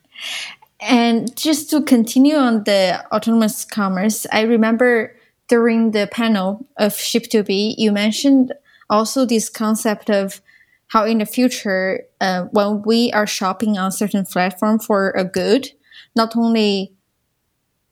[0.80, 5.16] and just to continue on the autonomous commerce, I remember
[5.48, 8.54] during the panel of Ship2B, you mentioned
[8.90, 10.42] also this concept of
[10.90, 15.72] how in the future, uh, when we are shopping on certain platform for a good,
[16.16, 16.94] not only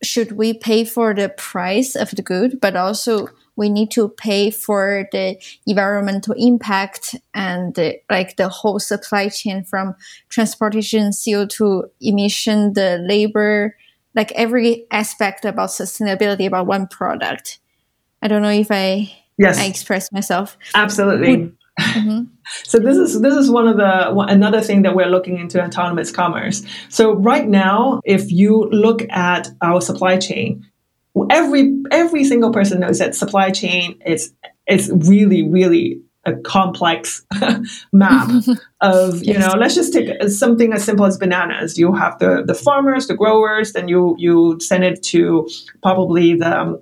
[0.03, 4.51] should we pay for the price of the good, but also we need to pay
[4.51, 9.95] for the environmental impact and the, like the whole supply chain from
[10.29, 13.75] transportation, CO2 emission, the labor,
[14.15, 17.59] like every aspect about sustainability about one product.
[18.21, 20.57] I don't know if I yes I express myself.
[20.73, 21.51] Absolutely.
[21.77, 22.21] Mm-hmm.
[22.63, 26.09] so this is this is one of the another thing that we're looking into autonomous
[26.09, 26.63] commerce.
[26.87, 30.65] So right now, if you look at our supply chain,
[31.29, 34.33] every every single person knows that supply chain is
[34.67, 37.25] is really really a complex
[37.93, 38.29] map
[38.81, 39.39] of you yes.
[39.39, 43.15] know let's just take something as simple as bananas you have the the farmers the
[43.15, 45.47] growers then you you send it to
[45.81, 46.79] probably the um,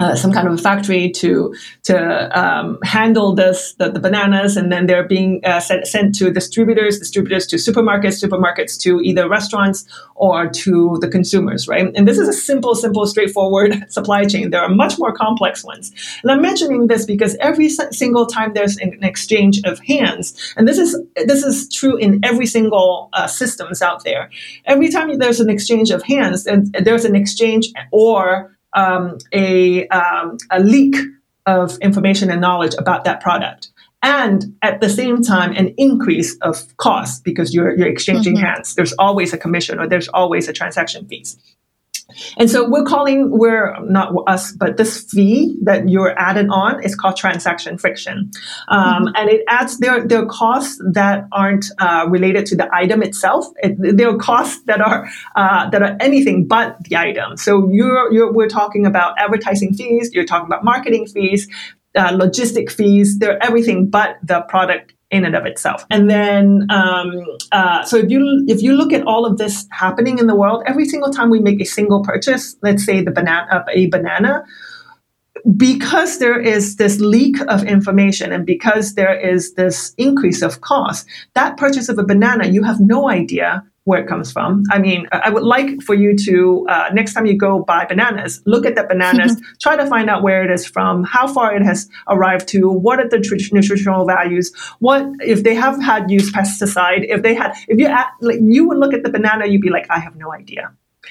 [0.00, 4.56] uh, some kind of a factory to to um, handle this the, the, bananas.
[4.56, 9.28] And then they're being uh, sent, sent to distributors distributors to supermarkets supermarkets to either
[9.28, 9.84] restaurants
[10.14, 11.90] or to the consumers right?
[11.96, 14.50] And this is a simple simple straightforward supply chain.
[14.50, 15.92] There are much more complex ones.
[16.22, 20.78] And i'm mentioning this because every single time there's an exchange of hands and this
[20.78, 24.30] is this is true in every single uh, systems out there.
[24.64, 30.36] Every time there's an exchange of hands and there's an exchange or um, a, um,
[30.50, 30.96] a leak
[31.46, 33.70] of information and knowledge about that product.
[34.02, 38.44] And at the same time an increase of cost because you're, you're exchanging mm-hmm.
[38.44, 38.74] hands.
[38.74, 41.36] There's always a commission or there's always a transaction fees
[42.38, 46.94] And so we're calling, we're not us, but this fee that you're added on is
[46.94, 48.30] called transaction friction.
[48.68, 49.08] Um, mm-hmm.
[49.14, 53.46] And it adds, there, there are costs that aren't uh, related to the item itself.
[53.56, 57.36] It, there are costs that are, uh, that are anything but the item.
[57.36, 61.46] So you're, you're, we're talking about advertising fees, you're talking about marketing fees,
[61.94, 65.86] uh, logistic fees, they're everything but the product in and of itself.
[65.90, 67.12] And then, um,
[67.52, 70.62] uh, so if you if you look at all of this happening in the world,
[70.66, 74.44] every single time we make a single purchase, let's say the banana, a banana,
[75.56, 81.06] because there is this leak of information and because there is this increase of cost,
[81.34, 84.64] that purchase of a banana, you have no idea where it comes from.
[84.70, 88.42] I mean, I would like for you to, uh, next time you go buy bananas,
[88.44, 91.62] look at the bananas, try to find out where it is from, how far it
[91.62, 96.34] has arrived to, what are the tr- nutritional values, what, if they have had used
[96.34, 99.62] pesticide, if they had, if you, at, like, you would look at the banana, you'd
[99.62, 100.70] be like, I have no idea.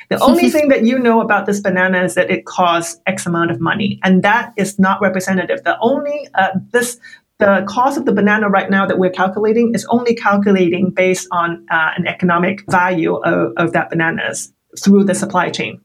[0.10, 3.50] The only thing that you know about this banana is that it costs X amount
[3.50, 5.64] of money, and that is not representative.
[5.64, 7.00] The only uh, this
[7.40, 11.66] the cost of the banana right now that we're calculating is only calculating based on
[11.70, 14.52] uh, an economic value of, of that bananas
[14.84, 15.82] through the supply chain.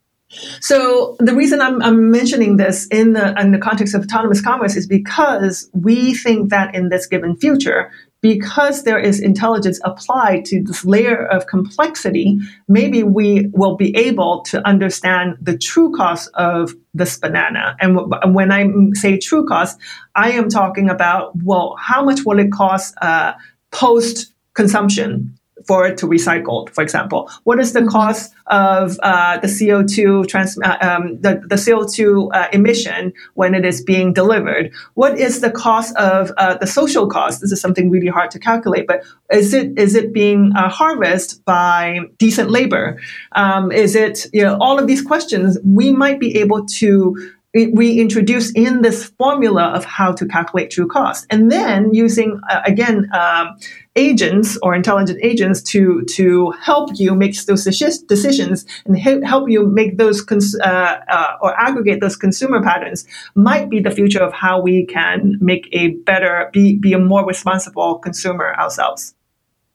[0.60, 4.76] So the reason I'm, I'm, mentioning this in the in the context of autonomous commerce
[4.76, 10.62] is because we think that in this given future, because there is intelligence applied to
[10.62, 16.72] this layer of complexity, maybe we will be able to understand the true cost of
[16.94, 17.76] this banana.
[17.80, 19.78] And w- when I say true cost,
[20.14, 23.32] I am talking about, well, how much will it cost uh,
[23.72, 25.36] post consumption?
[25.66, 27.30] For it to recycle, for example?
[27.44, 27.88] What is the mm-hmm.
[27.88, 33.64] cost of uh, the CO2 trans- uh, um, the, the CO2 uh, emission when it
[33.64, 34.72] is being delivered?
[34.94, 37.40] What is the cost of uh, the social cost?
[37.40, 41.44] This is something really hard to calculate, but is it is it being uh, harvested
[41.44, 43.00] by decent labor?
[43.32, 45.58] Um, is it you know all of these questions?
[45.64, 50.86] We might be able to we introduce in this formula of how to calculate true
[50.86, 53.56] cost, and then using uh, again um,
[53.94, 59.98] agents or intelligent agents to to help you make those decisions and help you make
[59.98, 64.60] those cons- uh, uh, or aggregate those consumer patterns might be the future of how
[64.60, 69.14] we can make a better be be a more responsible consumer ourselves.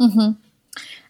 [0.01, 0.46] Mm-hmm.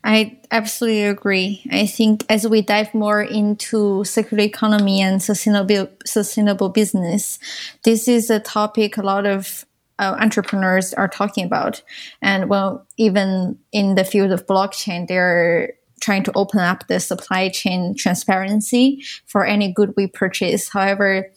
[0.04, 1.62] I absolutely agree.
[1.72, 7.40] I think as we dive more into circular economy and sustainable sustainable business,
[7.84, 9.66] this is a topic a lot of
[10.00, 11.82] uh, entrepreneurs are talking about.
[12.22, 17.50] And well, even in the field of blockchain, they're trying to open up the supply
[17.50, 20.70] chain transparency for any good we purchase.
[20.70, 21.32] However,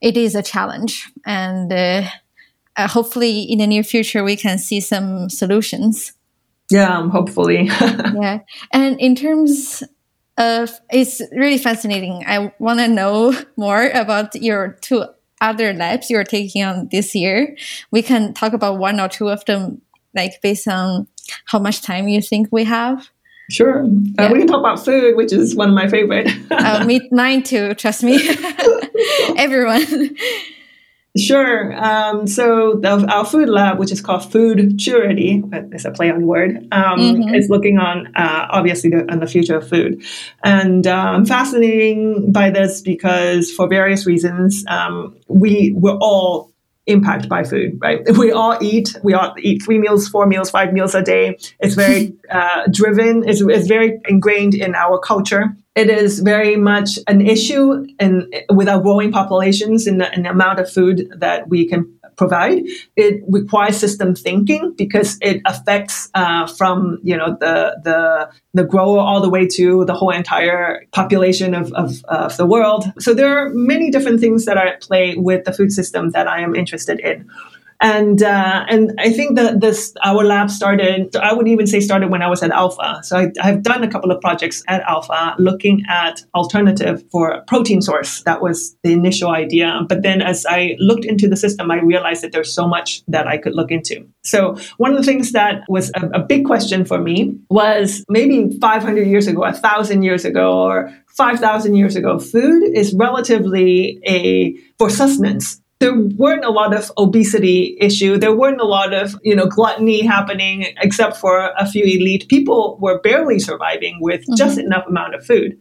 [0.00, 2.02] it is a challenge, and uh,
[2.76, 6.12] uh, hopefully, in the near future, we can see some solutions.
[6.70, 7.64] Yeah, um, hopefully.
[8.14, 8.40] yeah,
[8.72, 9.82] and in terms
[10.38, 12.24] of, it's really fascinating.
[12.26, 15.04] I want to know more about your two
[15.40, 17.56] other labs you're taking on this year.
[17.90, 19.80] We can talk about one or two of them,
[20.14, 21.06] like based on
[21.46, 23.08] how much time you think we have.
[23.50, 23.84] Sure.
[23.84, 24.26] Uh, yeah.
[24.26, 26.30] Uh, we can talk about food, which is one of my favorite.
[26.50, 27.74] uh, me, mine too.
[27.74, 28.20] Trust me.
[29.36, 30.16] Everyone.
[31.18, 31.72] Sure.
[31.72, 35.42] Um, so the, our food lab, which is called Foodturity,
[35.74, 37.34] it's a play on word, um, mm-hmm.
[37.34, 40.04] is looking on uh, obviously the, on the future of food,
[40.44, 46.52] and I'm fascinating by this because for various reasons, um, we we're all
[46.86, 48.00] impacted by food, right?
[48.16, 48.96] We all eat.
[49.02, 51.38] We all eat three meals, four meals, five meals a day.
[51.58, 53.28] It's very uh, driven.
[53.28, 58.68] It's, it's very ingrained in our culture it is very much an issue in, with
[58.68, 62.62] our growing populations and the, the amount of food that we can provide.
[62.96, 68.98] It requires system thinking because it affects uh, from you know the the the grower
[68.98, 72.92] all the way to the whole entire population of, of, of the world.
[72.98, 76.26] So there are many different things that are at play with the food system that
[76.26, 77.30] I am interested in
[77.80, 81.16] and uh, and I think that this our lab started.
[81.16, 83.00] I would even say started when I was at Alpha.
[83.02, 87.80] So I, have done a couple of projects at Alpha looking at alternative for protein
[87.80, 88.22] source.
[88.24, 89.80] That was the initial idea.
[89.88, 93.26] But then as I looked into the system, I realized that there's so much that
[93.26, 94.06] I could look into.
[94.24, 98.58] So one of the things that was a, a big question for me was maybe
[98.60, 104.54] 500 years ago, a thousand years ago, or 5,000 years ago, food is relatively a
[104.78, 108.18] for sustenance there weren't a lot of obesity issue.
[108.18, 112.28] There weren't a lot of, you know, gluttony happening except for a few elite.
[112.28, 114.34] People were barely surviving with mm-hmm.
[114.36, 115.58] just enough amount of food.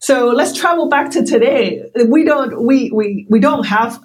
[0.00, 1.82] So let's travel back to today.
[2.06, 4.02] We don't we we we don't have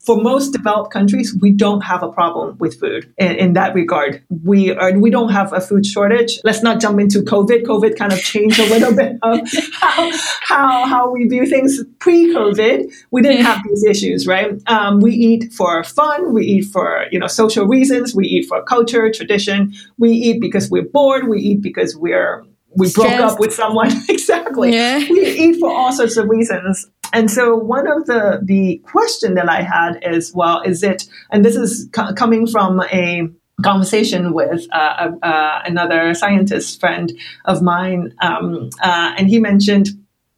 [0.00, 4.22] for most developed countries, we don't have a problem with food in, in, that regard.
[4.44, 6.40] We are we don't have a food shortage.
[6.44, 7.62] Let's not jump into COVID.
[7.64, 9.40] COVID kind of changed a little bit of
[9.72, 10.10] how
[10.42, 12.92] how, how we view things pre-COVID.
[13.10, 14.60] We didn't have these issues, right?
[14.66, 16.32] Um, we eat for fun.
[16.32, 18.14] We eat for you know social reasons.
[18.14, 19.74] We eat for culture, tradition.
[19.98, 21.28] We eat because we're bored.
[21.28, 22.44] We eat because we're
[22.76, 24.98] we broke up with someone exactly yeah.
[24.98, 29.48] we eat for all sorts of reasons and so one of the the question that
[29.48, 33.28] i had is well is it and this is co- coming from a
[33.62, 37.12] conversation with uh, uh, another scientist friend
[37.44, 39.88] of mine um, uh, and he mentioned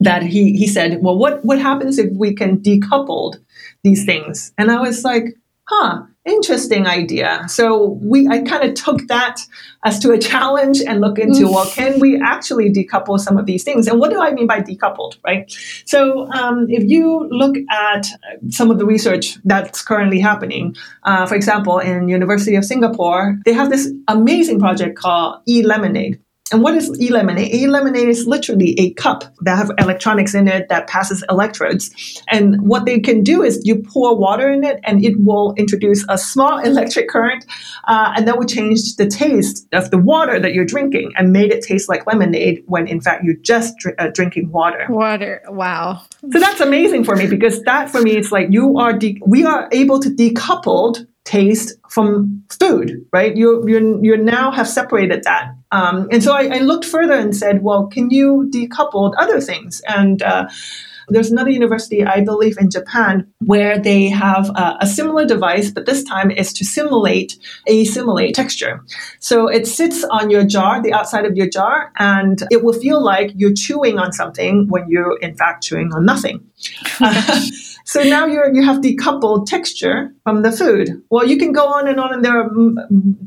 [0.01, 3.37] that he he said well what what happens if we can decouple
[3.83, 4.53] these things?
[4.59, 7.45] And i was like huh interesting idea.
[7.49, 9.41] So we i kind of took that
[9.85, 13.65] as to a challenge and look into well can we actually decouple some of these
[13.65, 13.87] things?
[13.87, 15.51] And what do i mean by decoupled right?
[15.85, 18.07] So um, if you look at
[18.51, 23.53] some of the research that's currently happening uh, for example in university of singapore they
[23.53, 26.21] have this amazing project called e-lemonade
[26.53, 27.55] and what is e-lemonade?
[27.55, 31.91] E-lemonade is literally a cup that have electronics in it that passes electrodes.
[32.29, 36.05] And what they can do is you pour water in it and it will introduce
[36.09, 37.45] a small electric current
[37.85, 41.53] uh, and that will change the taste of the water that you're drinking and made
[41.53, 44.87] it taste like lemonade when in fact you're just dr- uh, drinking water.
[44.89, 45.43] Water.
[45.49, 46.03] Wow.
[46.33, 49.45] So that's amazing for me because that for me it's like you are de- we
[49.45, 53.37] are able to decouple taste from food, right?
[53.37, 57.37] You you you now have separated that, um, and so I, I, looked further and
[57.37, 59.81] said, well, can you decouple other things?
[59.87, 60.49] And uh,
[61.11, 65.87] there's another university, I believe, in Japan, where they have uh, a similar device, but
[65.87, 68.85] this time is to simulate a simulate texture.
[69.19, 73.03] So it sits on your jar, the outside of your jar, and it will feel
[73.03, 76.45] like you're chewing on something when you're in fact chewing on nothing.
[77.91, 81.03] So now you you have decoupled texture from the food.
[81.11, 82.49] Well, you can go on and on, and there are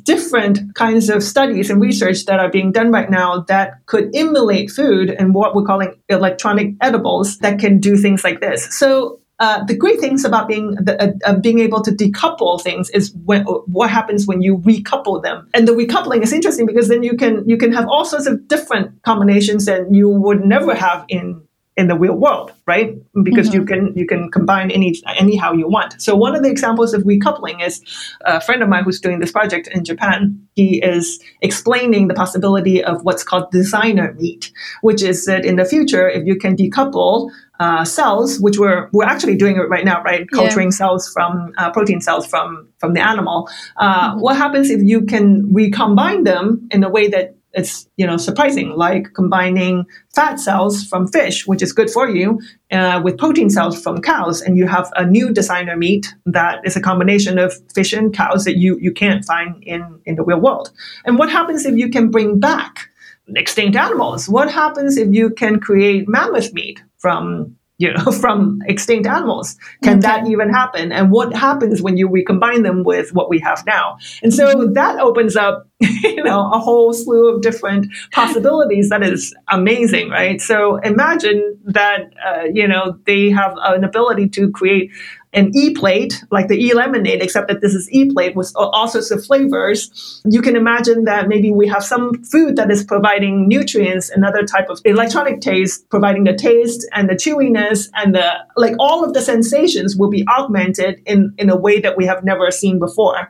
[0.03, 4.71] different kinds of studies and research that are being done right now that could emulate
[4.71, 8.73] food and what we're calling electronic edibles that can do things like this.
[8.73, 12.89] So uh, the great things about being the, uh, uh, being able to decouple things
[12.91, 15.49] is when, what happens when you recouple them.
[15.53, 18.47] And the recoupling is interesting because then you can you can have all sorts of
[18.47, 21.41] different combinations that you would never have in
[21.75, 22.95] in the real world, right?
[23.23, 23.61] Because mm-hmm.
[23.61, 25.99] you can you can combine any anyhow you want.
[26.01, 27.81] So one of the examples of recoupling is
[28.25, 30.47] a friend of mine who's doing this project in Japan.
[30.53, 34.51] He is explaining the possibility of what's called designer meat,
[34.81, 39.05] which is that in the future, if you can decouple uh, cells, which we're we're
[39.05, 40.29] actually doing it right now, right?
[40.31, 40.77] Culturing yeah.
[40.77, 43.49] cells from uh, protein cells from from the animal.
[43.77, 44.19] Uh, mm-hmm.
[44.19, 48.69] What happens if you can recombine them in a way that it's you know surprising
[48.75, 49.85] like combining
[50.15, 52.39] fat cells from fish which is good for you
[52.71, 56.75] uh, with protein cells from cows and you have a new designer meat that is
[56.75, 60.39] a combination of fish and cows that you you can't find in in the real
[60.39, 60.71] world.
[61.05, 62.89] And what happens if you can bring back
[63.35, 64.27] extinct animals?
[64.27, 69.57] What happens if you can create mammoth meat from you know, from extinct animals.
[69.83, 70.07] Can okay.
[70.07, 70.91] that even happen?
[70.91, 73.97] And what happens when you recombine them with what we have now?
[74.21, 74.73] And so mm-hmm.
[74.73, 80.39] that opens up, you know, a whole slew of different possibilities that is amazing, right?
[80.41, 84.91] So imagine that, uh, you know, they have an ability to create
[85.33, 90.21] an e-plate, like the e-lemonade, except that this is e-plate with all sorts of flavors.
[90.25, 94.69] You can imagine that maybe we have some food that is providing nutrients, another type
[94.69, 99.21] of electronic taste, providing the taste and the chewiness and the like all of the
[99.21, 103.29] sensations will be augmented in, in a way that we have never seen before.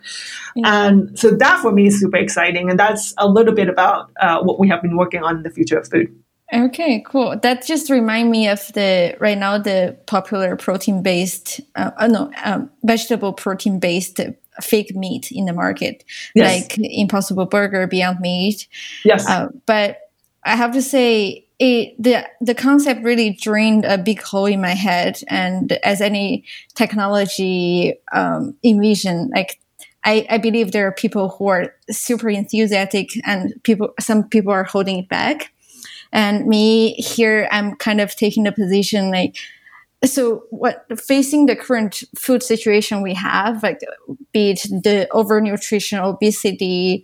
[0.55, 0.87] Yeah.
[0.87, 2.69] And so that for me is super exciting.
[2.69, 5.49] And that's a little bit about uh, what we have been working on in the
[5.49, 6.22] future of food.
[6.53, 7.35] Okay, cool.
[7.41, 12.31] That just remind me of the right now the popular protein based, uh, uh, no,
[12.43, 14.19] um, vegetable protein based
[14.61, 16.03] fake meat in the market,
[16.35, 16.61] yes.
[16.61, 18.67] like Impossible Burger, Beyond Meat.
[19.03, 19.27] Yes.
[19.27, 19.97] Uh, but
[20.45, 24.75] I have to say, it, the the concept really drained a big hole in my
[24.75, 26.45] head, and as any
[26.75, 29.59] technology um, envision, like
[30.03, 34.65] I, I believe there are people who are super enthusiastic, and people some people are
[34.65, 35.52] holding it back
[36.13, 39.35] and me here, I'm kind of taking the position like,
[40.05, 43.79] so what facing the current food situation we have, like
[44.31, 47.03] be it the overnutrition, obesity,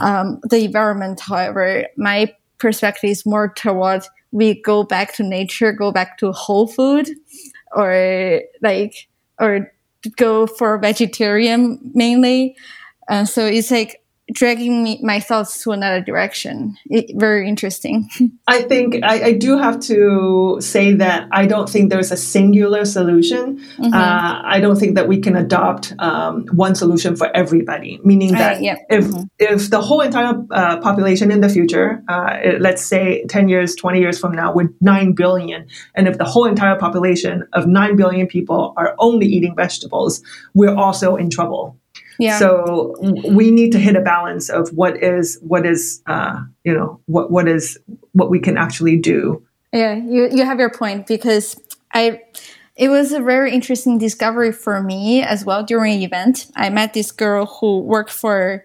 [0.00, 5.92] um, the environment, however, my perspective is more toward we go back to nature, go
[5.92, 7.10] back to whole food,
[7.72, 9.72] or like or
[10.16, 12.56] go for vegetarian mainly.
[13.08, 14.02] Uh, so it's like
[14.32, 16.76] dragging me, my thoughts to another direction.
[16.86, 18.08] It, very interesting.
[18.46, 22.84] I think I, I, do have to say that I don't think there's a singular
[22.84, 23.58] solution.
[23.58, 23.94] Mm-hmm.
[23.94, 28.00] Uh, I don't think that we can adopt um, one solution for everybody.
[28.04, 28.76] Meaning that uh, yeah.
[28.88, 29.22] if mm-hmm.
[29.38, 34.00] if the whole entire uh, population in the future, uh, let's say ten years, twenty
[34.00, 38.26] years from now, with nine billion, and if the whole entire population of nine billion
[38.26, 40.22] people are only eating vegetables,
[40.54, 41.79] we're also in trouble
[42.20, 42.38] yeah.
[42.38, 42.94] So
[43.28, 47.30] we need to hit a balance of what is what is uh, you know what
[47.30, 47.78] what is
[48.12, 49.42] what we can actually do.
[49.72, 51.58] Yeah, you you have your point because
[51.94, 52.20] I
[52.76, 56.50] it was a very interesting discovery for me as well during an event.
[56.56, 58.64] I met this girl who worked for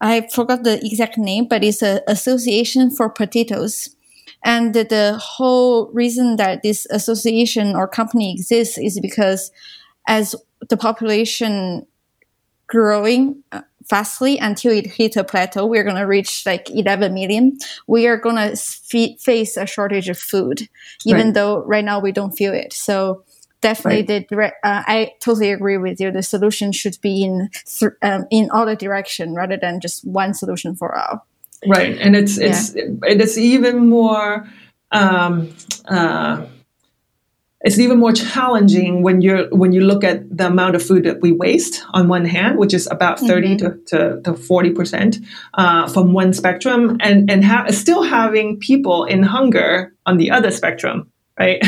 [0.00, 3.94] I forgot the exact name, but it's an association for potatoes.
[4.44, 9.50] And the, the whole reason that this association or company exists is because
[10.06, 10.36] as
[10.68, 11.86] the population
[12.68, 15.66] growing uh, fastly until it hit a plateau.
[15.66, 17.58] We're going to reach like 11 million.
[17.86, 20.68] We are going to f- face a shortage of food,
[21.04, 21.34] even right.
[21.34, 22.72] though right now we don't feel it.
[22.72, 23.24] So
[23.60, 24.28] definitely right.
[24.28, 26.12] the uh, I totally agree with you.
[26.12, 30.76] The solution should be in th- um, in other direction rather than just one solution
[30.76, 31.26] for all.
[31.66, 32.84] Right, and it's it's yeah.
[33.02, 34.48] it's even more.
[34.92, 35.52] Um,
[35.86, 36.46] uh,
[37.62, 41.20] it's even more challenging when you're when you look at the amount of food that
[41.20, 43.84] we waste on one hand, which is about 30 mm-hmm.
[43.86, 45.18] to, to, 40 percent
[45.54, 50.52] uh, from one spectrum, and and ha- still having people in hunger on the other
[50.52, 51.60] spectrum, right?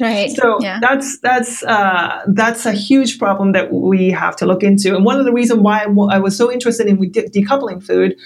[0.00, 0.30] Right.
[0.36, 0.80] so yeah.
[0.80, 4.96] that's that's uh, that's a huge problem that we have to look into.
[4.96, 8.16] And one of the reasons why I was so interested in de- decoupling food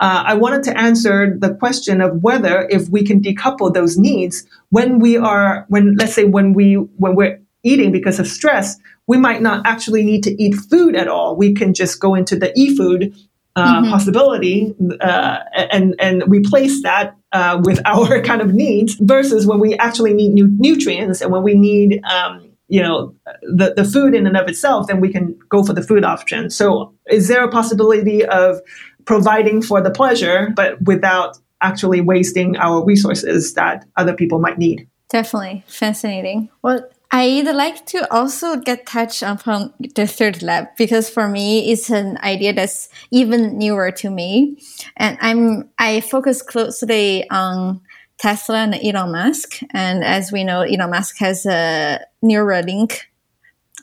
[0.00, 4.46] uh, I wanted to answer the question of whether if we can decouple those needs
[4.70, 9.18] when we are when let's say when we when we're eating because of stress, we
[9.18, 11.36] might not actually need to eat food at all.
[11.36, 13.14] We can just go into the e-food
[13.56, 13.90] uh, mm-hmm.
[13.90, 19.76] possibility uh, and and replace that uh, with our kind of needs versus when we
[19.76, 24.26] actually need new nutrients and when we need um, you know the, the food in
[24.26, 27.50] and of itself then we can go for the food option so is there a
[27.50, 28.60] possibility of
[29.04, 34.88] providing for the pleasure, but without actually wasting our resources that other people might need.
[35.10, 36.48] Definitely fascinating.
[36.62, 41.90] Well, I'd like to also get touch upon the third lab because for me it's
[41.90, 44.62] an idea that's even newer to me,
[44.96, 47.80] and I'm I focus closely on
[48.18, 53.00] Tesla and Elon Musk, and as we know, Elon Musk has a Neuralink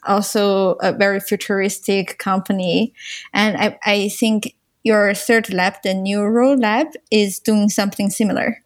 [0.07, 2.93] also a very futuristic company.
[3.33, 4.55] And I, I think
[4.87, 8.63] your third lab, the Neuro Lab, is doing something similar.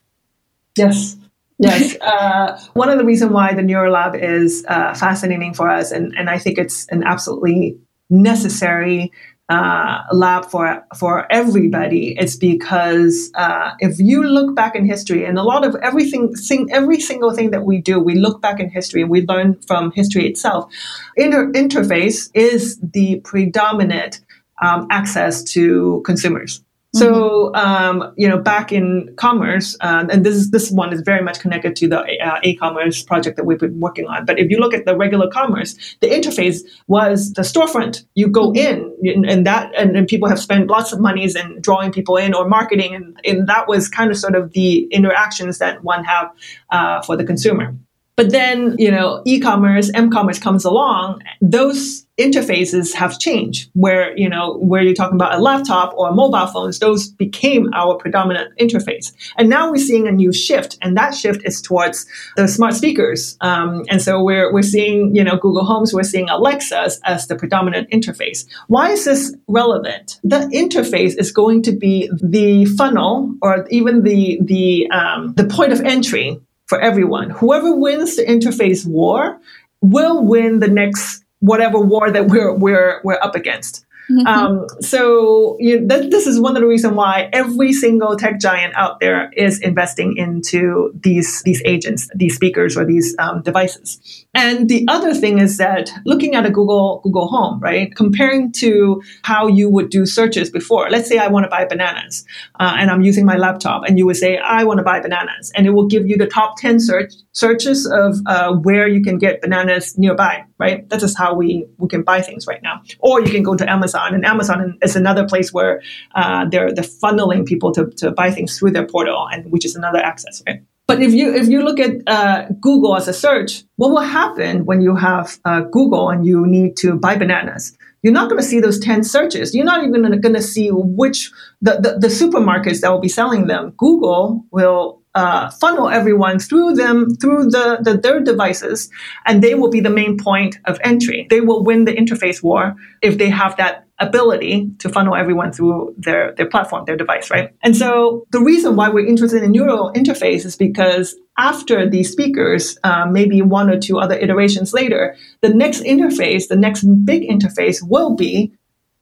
[0.78, 1.18] Yes.
[1.58, 1.98] Yes.
[2.12, 6.14] Uh, one of the reasons why the Neuro Lab is uh, fascinating for us, and,
[6.18, 7.78] and I think it's an absolutely
[8.10, 9.12] necessary
[9.52, 15.38] uh, lab for for everybody is because uh, if you look back in history, and
[15.38, 18.70] a lot of everything, sing, every single thing that we do, we look back in
[18.70, 20.72] history and we learn from history itself.
[21.18, 24.22] Inter- interface is the predominant
[24.62, 26.62] um, access to consumers.
[26.94, 27.56] So, mm-hmm.
[27.56, 31.40] um, you know, back in commerce, uh, and this is, this one is very much
[31.40, 34.26] connected to the uh, e-commerce project that we've been working on.
[34.26, 38.04] But if you look at the regular commerce, the interface was the storefront.
[38.16, 39.06] You go mm-hmm.
[39.06, 42.34] in, and that, and, and, people have spent lots of monies in drawing people in
[42.34, 46.30] or marketing, and, and that was kind of sort of the interactions that one have
[46.72, 47.74] uh, for the consumer.
[48.16, 51.24] But then, you know, e-commerce, m-commerce comes along.
[51.42, 56.46] Those interfaces have changed where, you know, where you're talking about a laptop or mobile
[56.48, 59.12] phones, those became our predominant interface.
[59.38, 60.78] And now we're seeing a new shift.
[60.82, 62.06] And that shift is towards
[62.36, 63.38] the smart speakers.
[63.42, 67.36] Um, and so we're, we're seeing, you know, Google Homes, we're seeing Alexas as, the
[67.36, 68.46] predominant interface.
[68.68, 70.20] Why is this relevant?
[70.24, 75.72] The interface is going to be the funnel or even the, the, um, the point
[75.72, 76.40] of entry
[76.72, 77.32] for everyone.
[77.32, 79.38] Whoever wins the interface war
[79.82, 83.86] will win the next whatever war that we're we're we're up against.
[84.10, 84.26] Mm-hmm.
[84.26, 88.74] Um, so you th- this is one of the reasons why every single tech giant
[88.76, 94.21] out there is investing into these these agents, these speakers, or these um, devices.
[94.34, 99.02] And the other thing is that looking at a Google Google Home, right, comparing to
[99.24, 100.90] how you would do searches before.
[100.90, 102.26] Let's say I want to buy bananas,
[102.58, 105.52] uh, and I'm using my laptop, and you would say I want to buy bananas,
[105.54, 109.18] and it will give you the top ten search searches of uh, where you can
[109.18, 110.46] get bananas nearby.
[110.58, 112.82] Right, that is how we we can buy things right now.
[113.00, 115.82] Or you can go to Amazon, and Amazon is another place where
[116.16, 119.76] uh, they're they're funneling people to to buy things through their portal, and which is
[119.76, 120.42] another access.
[120.48, 120.62] Right.
[120.88, 124.66] But if you if you look at uh, Google as a search, what will happen
[124.66, 127.78] when you have uh, Google and you need to buy bananas?
[128.04, 129.54] you're not going to see those 10 searches.
[129.54, 133.48] You're not even going to see which the, the, the, supermarkets that will be selling
[133.48, 133.74] them.
[133.78, 138.90] Google will uh, funnel everyone through them, through the, the, their devices,
[139.26, 141.28] and they will be the main point of entry.
[141.30, 145.94] They will win the interface war if they have that ability to funnel everyone through
[145.98, 147.52] their, their platform, their device, right?
[147.62, 152.78] And so the reason why we're interested in neural interface is because after these speakers,
[152.84, 157.80] um, maybe one or two other iterations later, the next interface, the next big interface
[157.82, 158.52] will be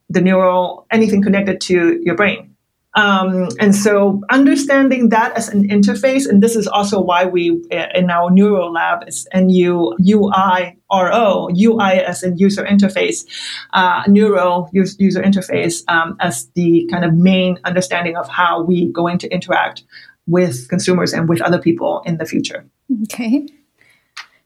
[0.09, 2.48] the neural, anything connected to your brain.
[2.95, 8.09] Um, and so understanding that as an interface, and this is also why we in
[8.09, 13.25] our neural lab is NU UI RO, UI as in user interface,
[13.73, 19.19] uh, neuro user interface um, as the kind of main understanding of how we going
[19.19, 19.83] to interact
[20.25, 22.65] with consumers and with other people in the future.
[23.03, 23.47] Okay.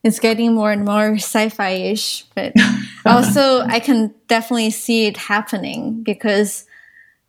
[0.04, 2.54] It's getting more and more sci-fi ish, but
[3.06, 6.66] also I can definitely see it happening because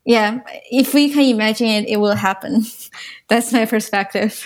[0.04, 0.40] yeah,
[0.70, 2.64] if we can imagine it, it will happen.
[3.28, 4.44] That's my perspective.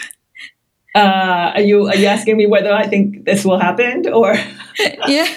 [0.95, 4.35] Uh, are you are you asking me whether I think this will happen or?
[5.07, 5.29] yeah.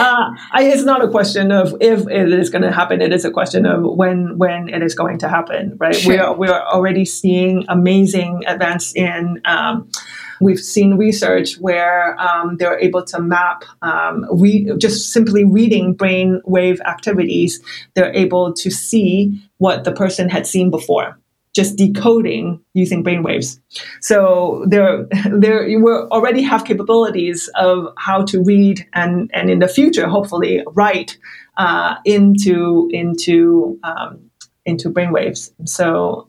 [0.00, 3.00] Uh, I, it's not a question of if it is going to happen.
[3.00, 5.76] It is a question of when when it is going to happen.
[5.78, 5.94] Right?
[5.94, 6.12] Sure.
[6.12, 9.40] We are we are already seeing amazing advance in.
[9.44, 9.88] Um,
[10.40, 16.40] We've seen research where um, they're able to map, um, re- just simply reading brain
[16.44, 17.60] wave activities,
[17.94, 21.18] they're able to see what the person had seen before
[21.56, 23.58] just decoding using brainwaves.
[24.02, 29.68] So there, there will already have capabilities of how to read and, and in the
[29.68, 31.16] future, hopefully, write
[31.56, 34.30] uh, into into um,
[34.66, 35.50] into brainwaves.
[35.64, 36.28] So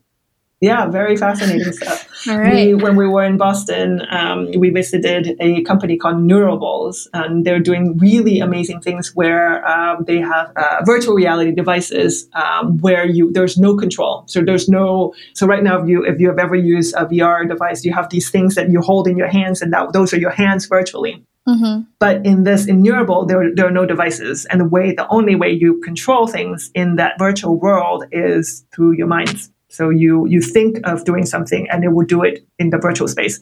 [0.60, 2.10] yeah, very fascinating stuff.
[2.28, 2.68] All right.
[2.68, 7.60] We, when we were in Boston, um, we visited a company called Neurables, and they're
[7.60, 13.32] doing really amazing things where um, they have uh, virtual reality devices um, where you
[13.32, 14.24] there's no control.
[14.26, 15.14] So there's no.
[15.34, 18.10] So right now, if you if you have ever used a VR device, you have
[18.10, 21.24] these things that you hold in your hands, and that those are your hands virtually.
[21.48, 21.84] Mm-hmm.
[22.00, 25.36] But in this in Neurable, there, there are no devices, and the way the only
[25.36, 29.52] way you control things in that virtual world is through your minds.
[29.70, 33.08] So you you think of doing something and it will do it in the virtual
[33.08, 33.40] space.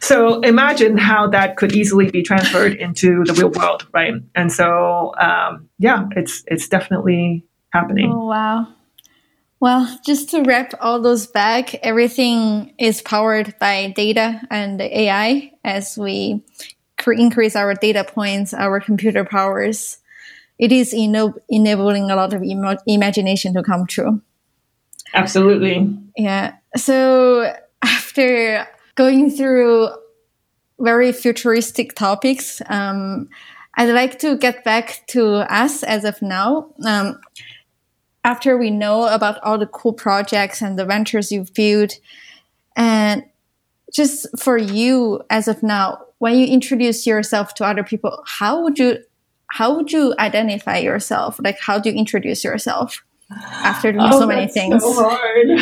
[0.00, 4.14] So imagine how that could easily be transferred into the real world, right?
[4.34, 8.10] And so um, yeah, it's it's definitely happening.
[8.12, 8.66] Oh wow.
[9.60, 15.98] Well, just to wrap all those back, everything is powered by data and AI as
[15.98, 16.44] we
[17.06, 19.98] increase our data points, our computer powers.
[20.58, 24.20] It is enabling a lot of Im- imagination to come true.
[25.14, 25.96] Absolutely.
[26.16, 26.54] Yeah.
[26.76, 27.52] So
[27.82, 29.88] after going through
[30.80, 33.28] very futuristic topics, um,
[33.74, 36.70] I'd like to get back to us as of now.
[36.84, 37.20] Um,
[38.24, 41.98] after we know about all the cool projects and the ventures you've built,
[42.76, 43.24] and
[43.92, 48.78] just for you as of now, when you introduce yourself to other people, how would
[48.78, 48.98] you
[49.50, 51.40] how would you identify yourself?
[51.42, 53.02] Like, how do you introduce yourself?
[53.30, 54.82] After doing oh, so many things?
[54.82, 55.46] So hard.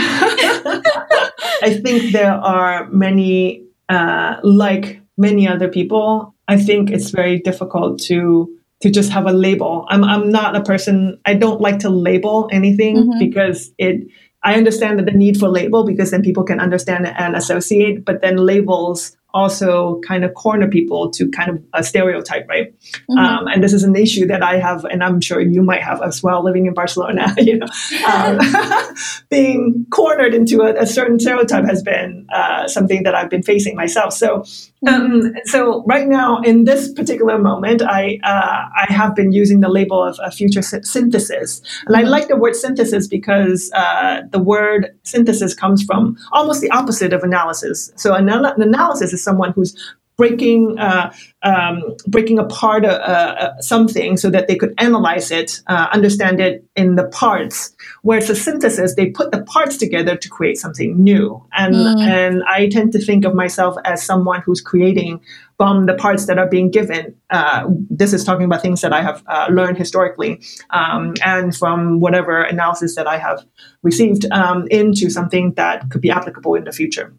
[1.63, 6.35] I think there are many, uh, like many other people.
[6.49, 8.53] I think it's very difficult to
[8.83, 9.87] to just have a label.
[9.89, 11.19] I'm I'm not a person.
[11.25, 13.19] I don't like to label anything mm-hmm.
[13.19, 14.07] because it.
[14.45, 18.21] I understand that the need for label because then people can understand and associate, but
[18.21, 22.75] then labels also kind of corner people to kind of a stereotype, right?
[23.11, 23.19] Mm-hmm.
[23.19, 26.01] Um, and this is an issue that I have, and I'm sure you might have
[26.03, 27.35] as well, living in Barcelona.
[27.47, 27.67] You know,
[28.09, 28.41] um,
[29.31, 33.77] being cornered into a, a, certain stereotype has been uh, something that I've been facing
[33.77, 34.15] myself.
[34.15, 34.89] So, mm-hmm.
[34.89, 39.69] um, so right now in this particular moment, I uh, I have been using the
[39.69, 42.11] label of a future synthesis, and I mm-hmm.
[42.11, 47.23] like the word synthesis because uh, the word synthesis comes from almost the opposite of
[47.23, 47.93] analysis.
[47.95, 49.75] So, an, an analysis is someone who's
[50.17, 51.13] breaking uh,
[51.43, 56.65] um, breaking apart uh, uh, something so that they could analyze it, uh, understand it
[56.75, 57.75] in the parts.
[58.03, 61.45] Whereas a synthesis, they put the parts together to create something new.
[61.53, 62.01] And mm.
[62.01, 65.21] and I tend to think of myself as someone who's creating
[65.59, 67.15] from the parts that are being given.
[67.31, 70.41] Uh, this is talking about things that I have uh, learned historically,
[70.71, 73.45] um, and from whatever analysis that I have
[73.83, 77.15] received um, into something that could be applicable in the future.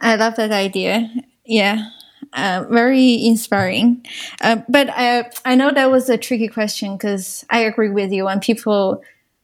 [0.00, 1.10] I love that idea.
[1.44, 1.90] Yeah.
[2.32, 4.04] Uh, very inspiring.
[4.40, 8.24] Uh, but I, I know that was a tricky question because I agree with you.
[8.24, 9.02] When people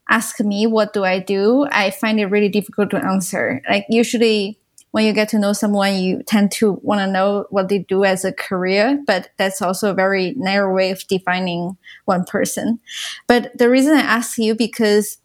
[0.09, 1.67] ask me, what do I do?
[1.71, 3.61] I find it really difficult to answer.
[3.69, 4.57] Like, usually
[4.91, 8.05] when you get to know someone, you tend to want to know what they do
[8.05, 12.79] as a career, but that's also a very narrow way of defining one person.
[13.27, 15.17] But the reason I ask you because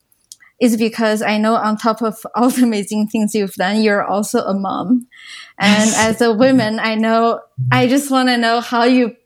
[0.61, 4.41] is because I know on top of all the amazing things you've done, you're also
[4.41, 5.07] a mom.
[5.59, 7.41] And as a woman, I know
[7.71, 9.17] I just want to know how you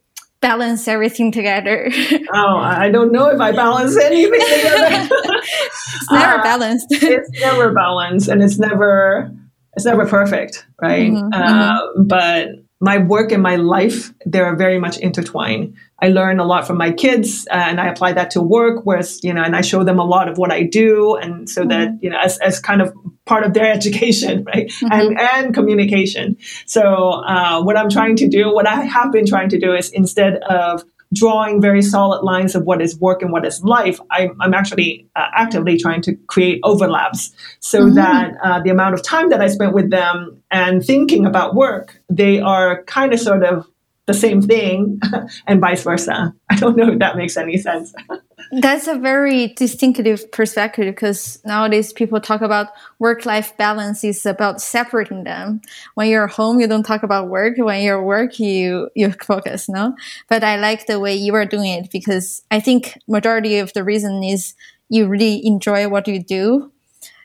[0.40, 1.90] balance everything together.
[2.32, 5.08] oh, I don't know if I balance anything together.
[5.10, 6.86] it's never uh, balanced.
[6.90, 9.30] it's never balanced and it's never
[9.74, 11.10] it's never perfect, right?
[11.10, 12.02] Mm-hmm, uh, mm-hmm.
[12.06, 12.48] But
[12.80, 15.74] my work and my life, they're very much intertwined.
[15.98, 19.22] I learn a lot from my kids uh, and I apply that to work, whereas,
[19.24, 21.16] you know, and I show them a lot of what I do.
[21.16, 21.70] And so mm-hmm.
[21.70, 22.94] that, you know, as, as kind of
[23.24, 24.68] part of their education, right?
[24.68, 24.92] Mm-hmm.
[24.92, 26.36] And, and communication.
[26.66, 29.90] So, uh, what I'm trying to do, what I have been trying to do is
[29.90, 30.84] instead of
[31.14, 35.08] drawing very solid lines of what is work and what is life, I, am actually
[35.14, 37.94] uh, actively trying to create overlaps so mm-hmm.
[37.94, 42.02] that uh, the amount of time that I spent with them and thinking about work,
[42.10, 43.66] they are kind of sort of
[44.06, 45.00] the same thing
[45.46, 46.34] and vice versa.
[46.50, 47.94] I don't know if that makes any sense.
[48.52, 52.68] That's a very distinctive perspective because nowadays people talk about
[53.00, 55.60] work life balance is about separating them.
[55.94, 57.58] When you're home, you don't talk about work.
[57.58, 59.96] When you're work, you, you focus, no?
[60.28, 63.82] But I like the way you are doing it because I think majority of the
[63.82, 64.54] reason is
[64.88, 66.70] you really enjoy what you do.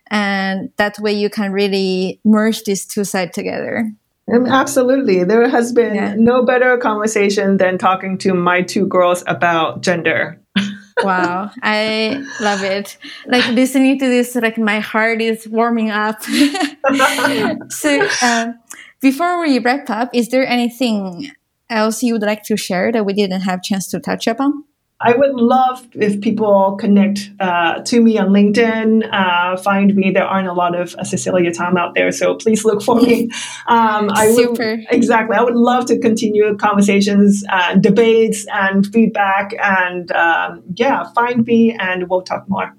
[0.09, 3.91] And that way you can really merge these two sides together.
[4.29, 5.23] Absolutely.
[5.23, 6.15] There has been yeah.
[6.17, 10.41] no better conversation than talking to my two girls about gender.
[11.03, 11.51] wow.
[11.63, 12.97] I love it.
[13.25, 16.21] Like listening to this, like my heart is warming up.
[17.69, 18.59] so, um,
[19.01, 21.31] before we wrap up, is there anything
[21.69, 24.63] else you would like to share that we didn't have chance to touch upon?
[25.03, 30.11] I would love if people connect uh, to me on LinkedIn, uh, find me.
[30.11, 33.29] There aren't a lot of uh, Cecilia Tham out there, so please look for me.
[33.67, 34.75] Um, I Super.
[34.75, 35.37] Would, exactly.
[35.37, 39.51] I would love to continue conversations, and debates, and feedback.
[39.61, 42.75] And um, yeah, find me and we'll talk more.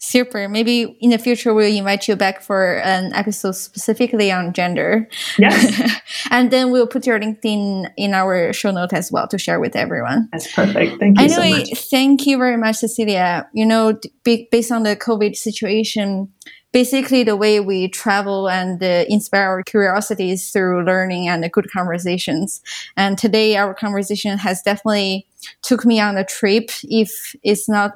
[0.00, 0.48] Super.
[0.48, 5.08] Maybe in the future we'll invite you back for an episode specifically on gender.
[5.38, 6.00] Yes.
[6.30, 9.74] and then we'll put your LinkedIn in our show note as well to share with
[9.74, 10.28] everyone.
[10.30, 11.00] That's perfect.
[11.00, 11.90] Thank you anyway, so much.
[11.90, 13.48] thank you very much, Cecilia.
[13.52, 16.32] You know, based on the COVID situation,
[16.72, 22.60] basically the way we travel and uh, inspire our curiosities through learning and good conversations.
[22.96, 25.26] And today our conversation has definitely
[25.62, 26.70] took me on a trip.
[26.84, 27.94] If it's not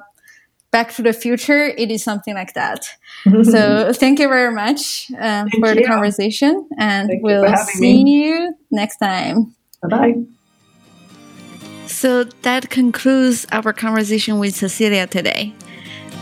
[0.73, 2.83] Back to the Future, it is something like that.
[3.43, 5.75] so thank you very much um, for you.
[5.75, 8.11] the conversation, and thank we'll see me.
[8.11, 9.55] you next time.
[9.83, 10.13] Bye bye.
[11.85, 15.53] So that concludes our conversation with Cecilia today.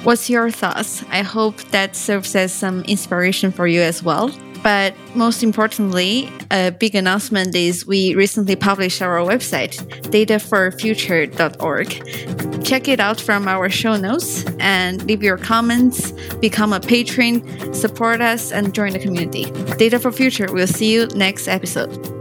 [0.03, 1.03] What's your thoughts?
[1.09, 4.31] I hope that serves as some inspiration for you as well.
[4.63, 9.77] But most importantly, a big announcement is we recently published our website,
[10.11, 12.63] dataforfuture.org.
[12.63, 18.21] Check it out from our show notes and leave your comments, become a patron, support
[18.21, 19.45] us, and join the community.
[19.77, 22.20] Data for Future, we'll see you next episode.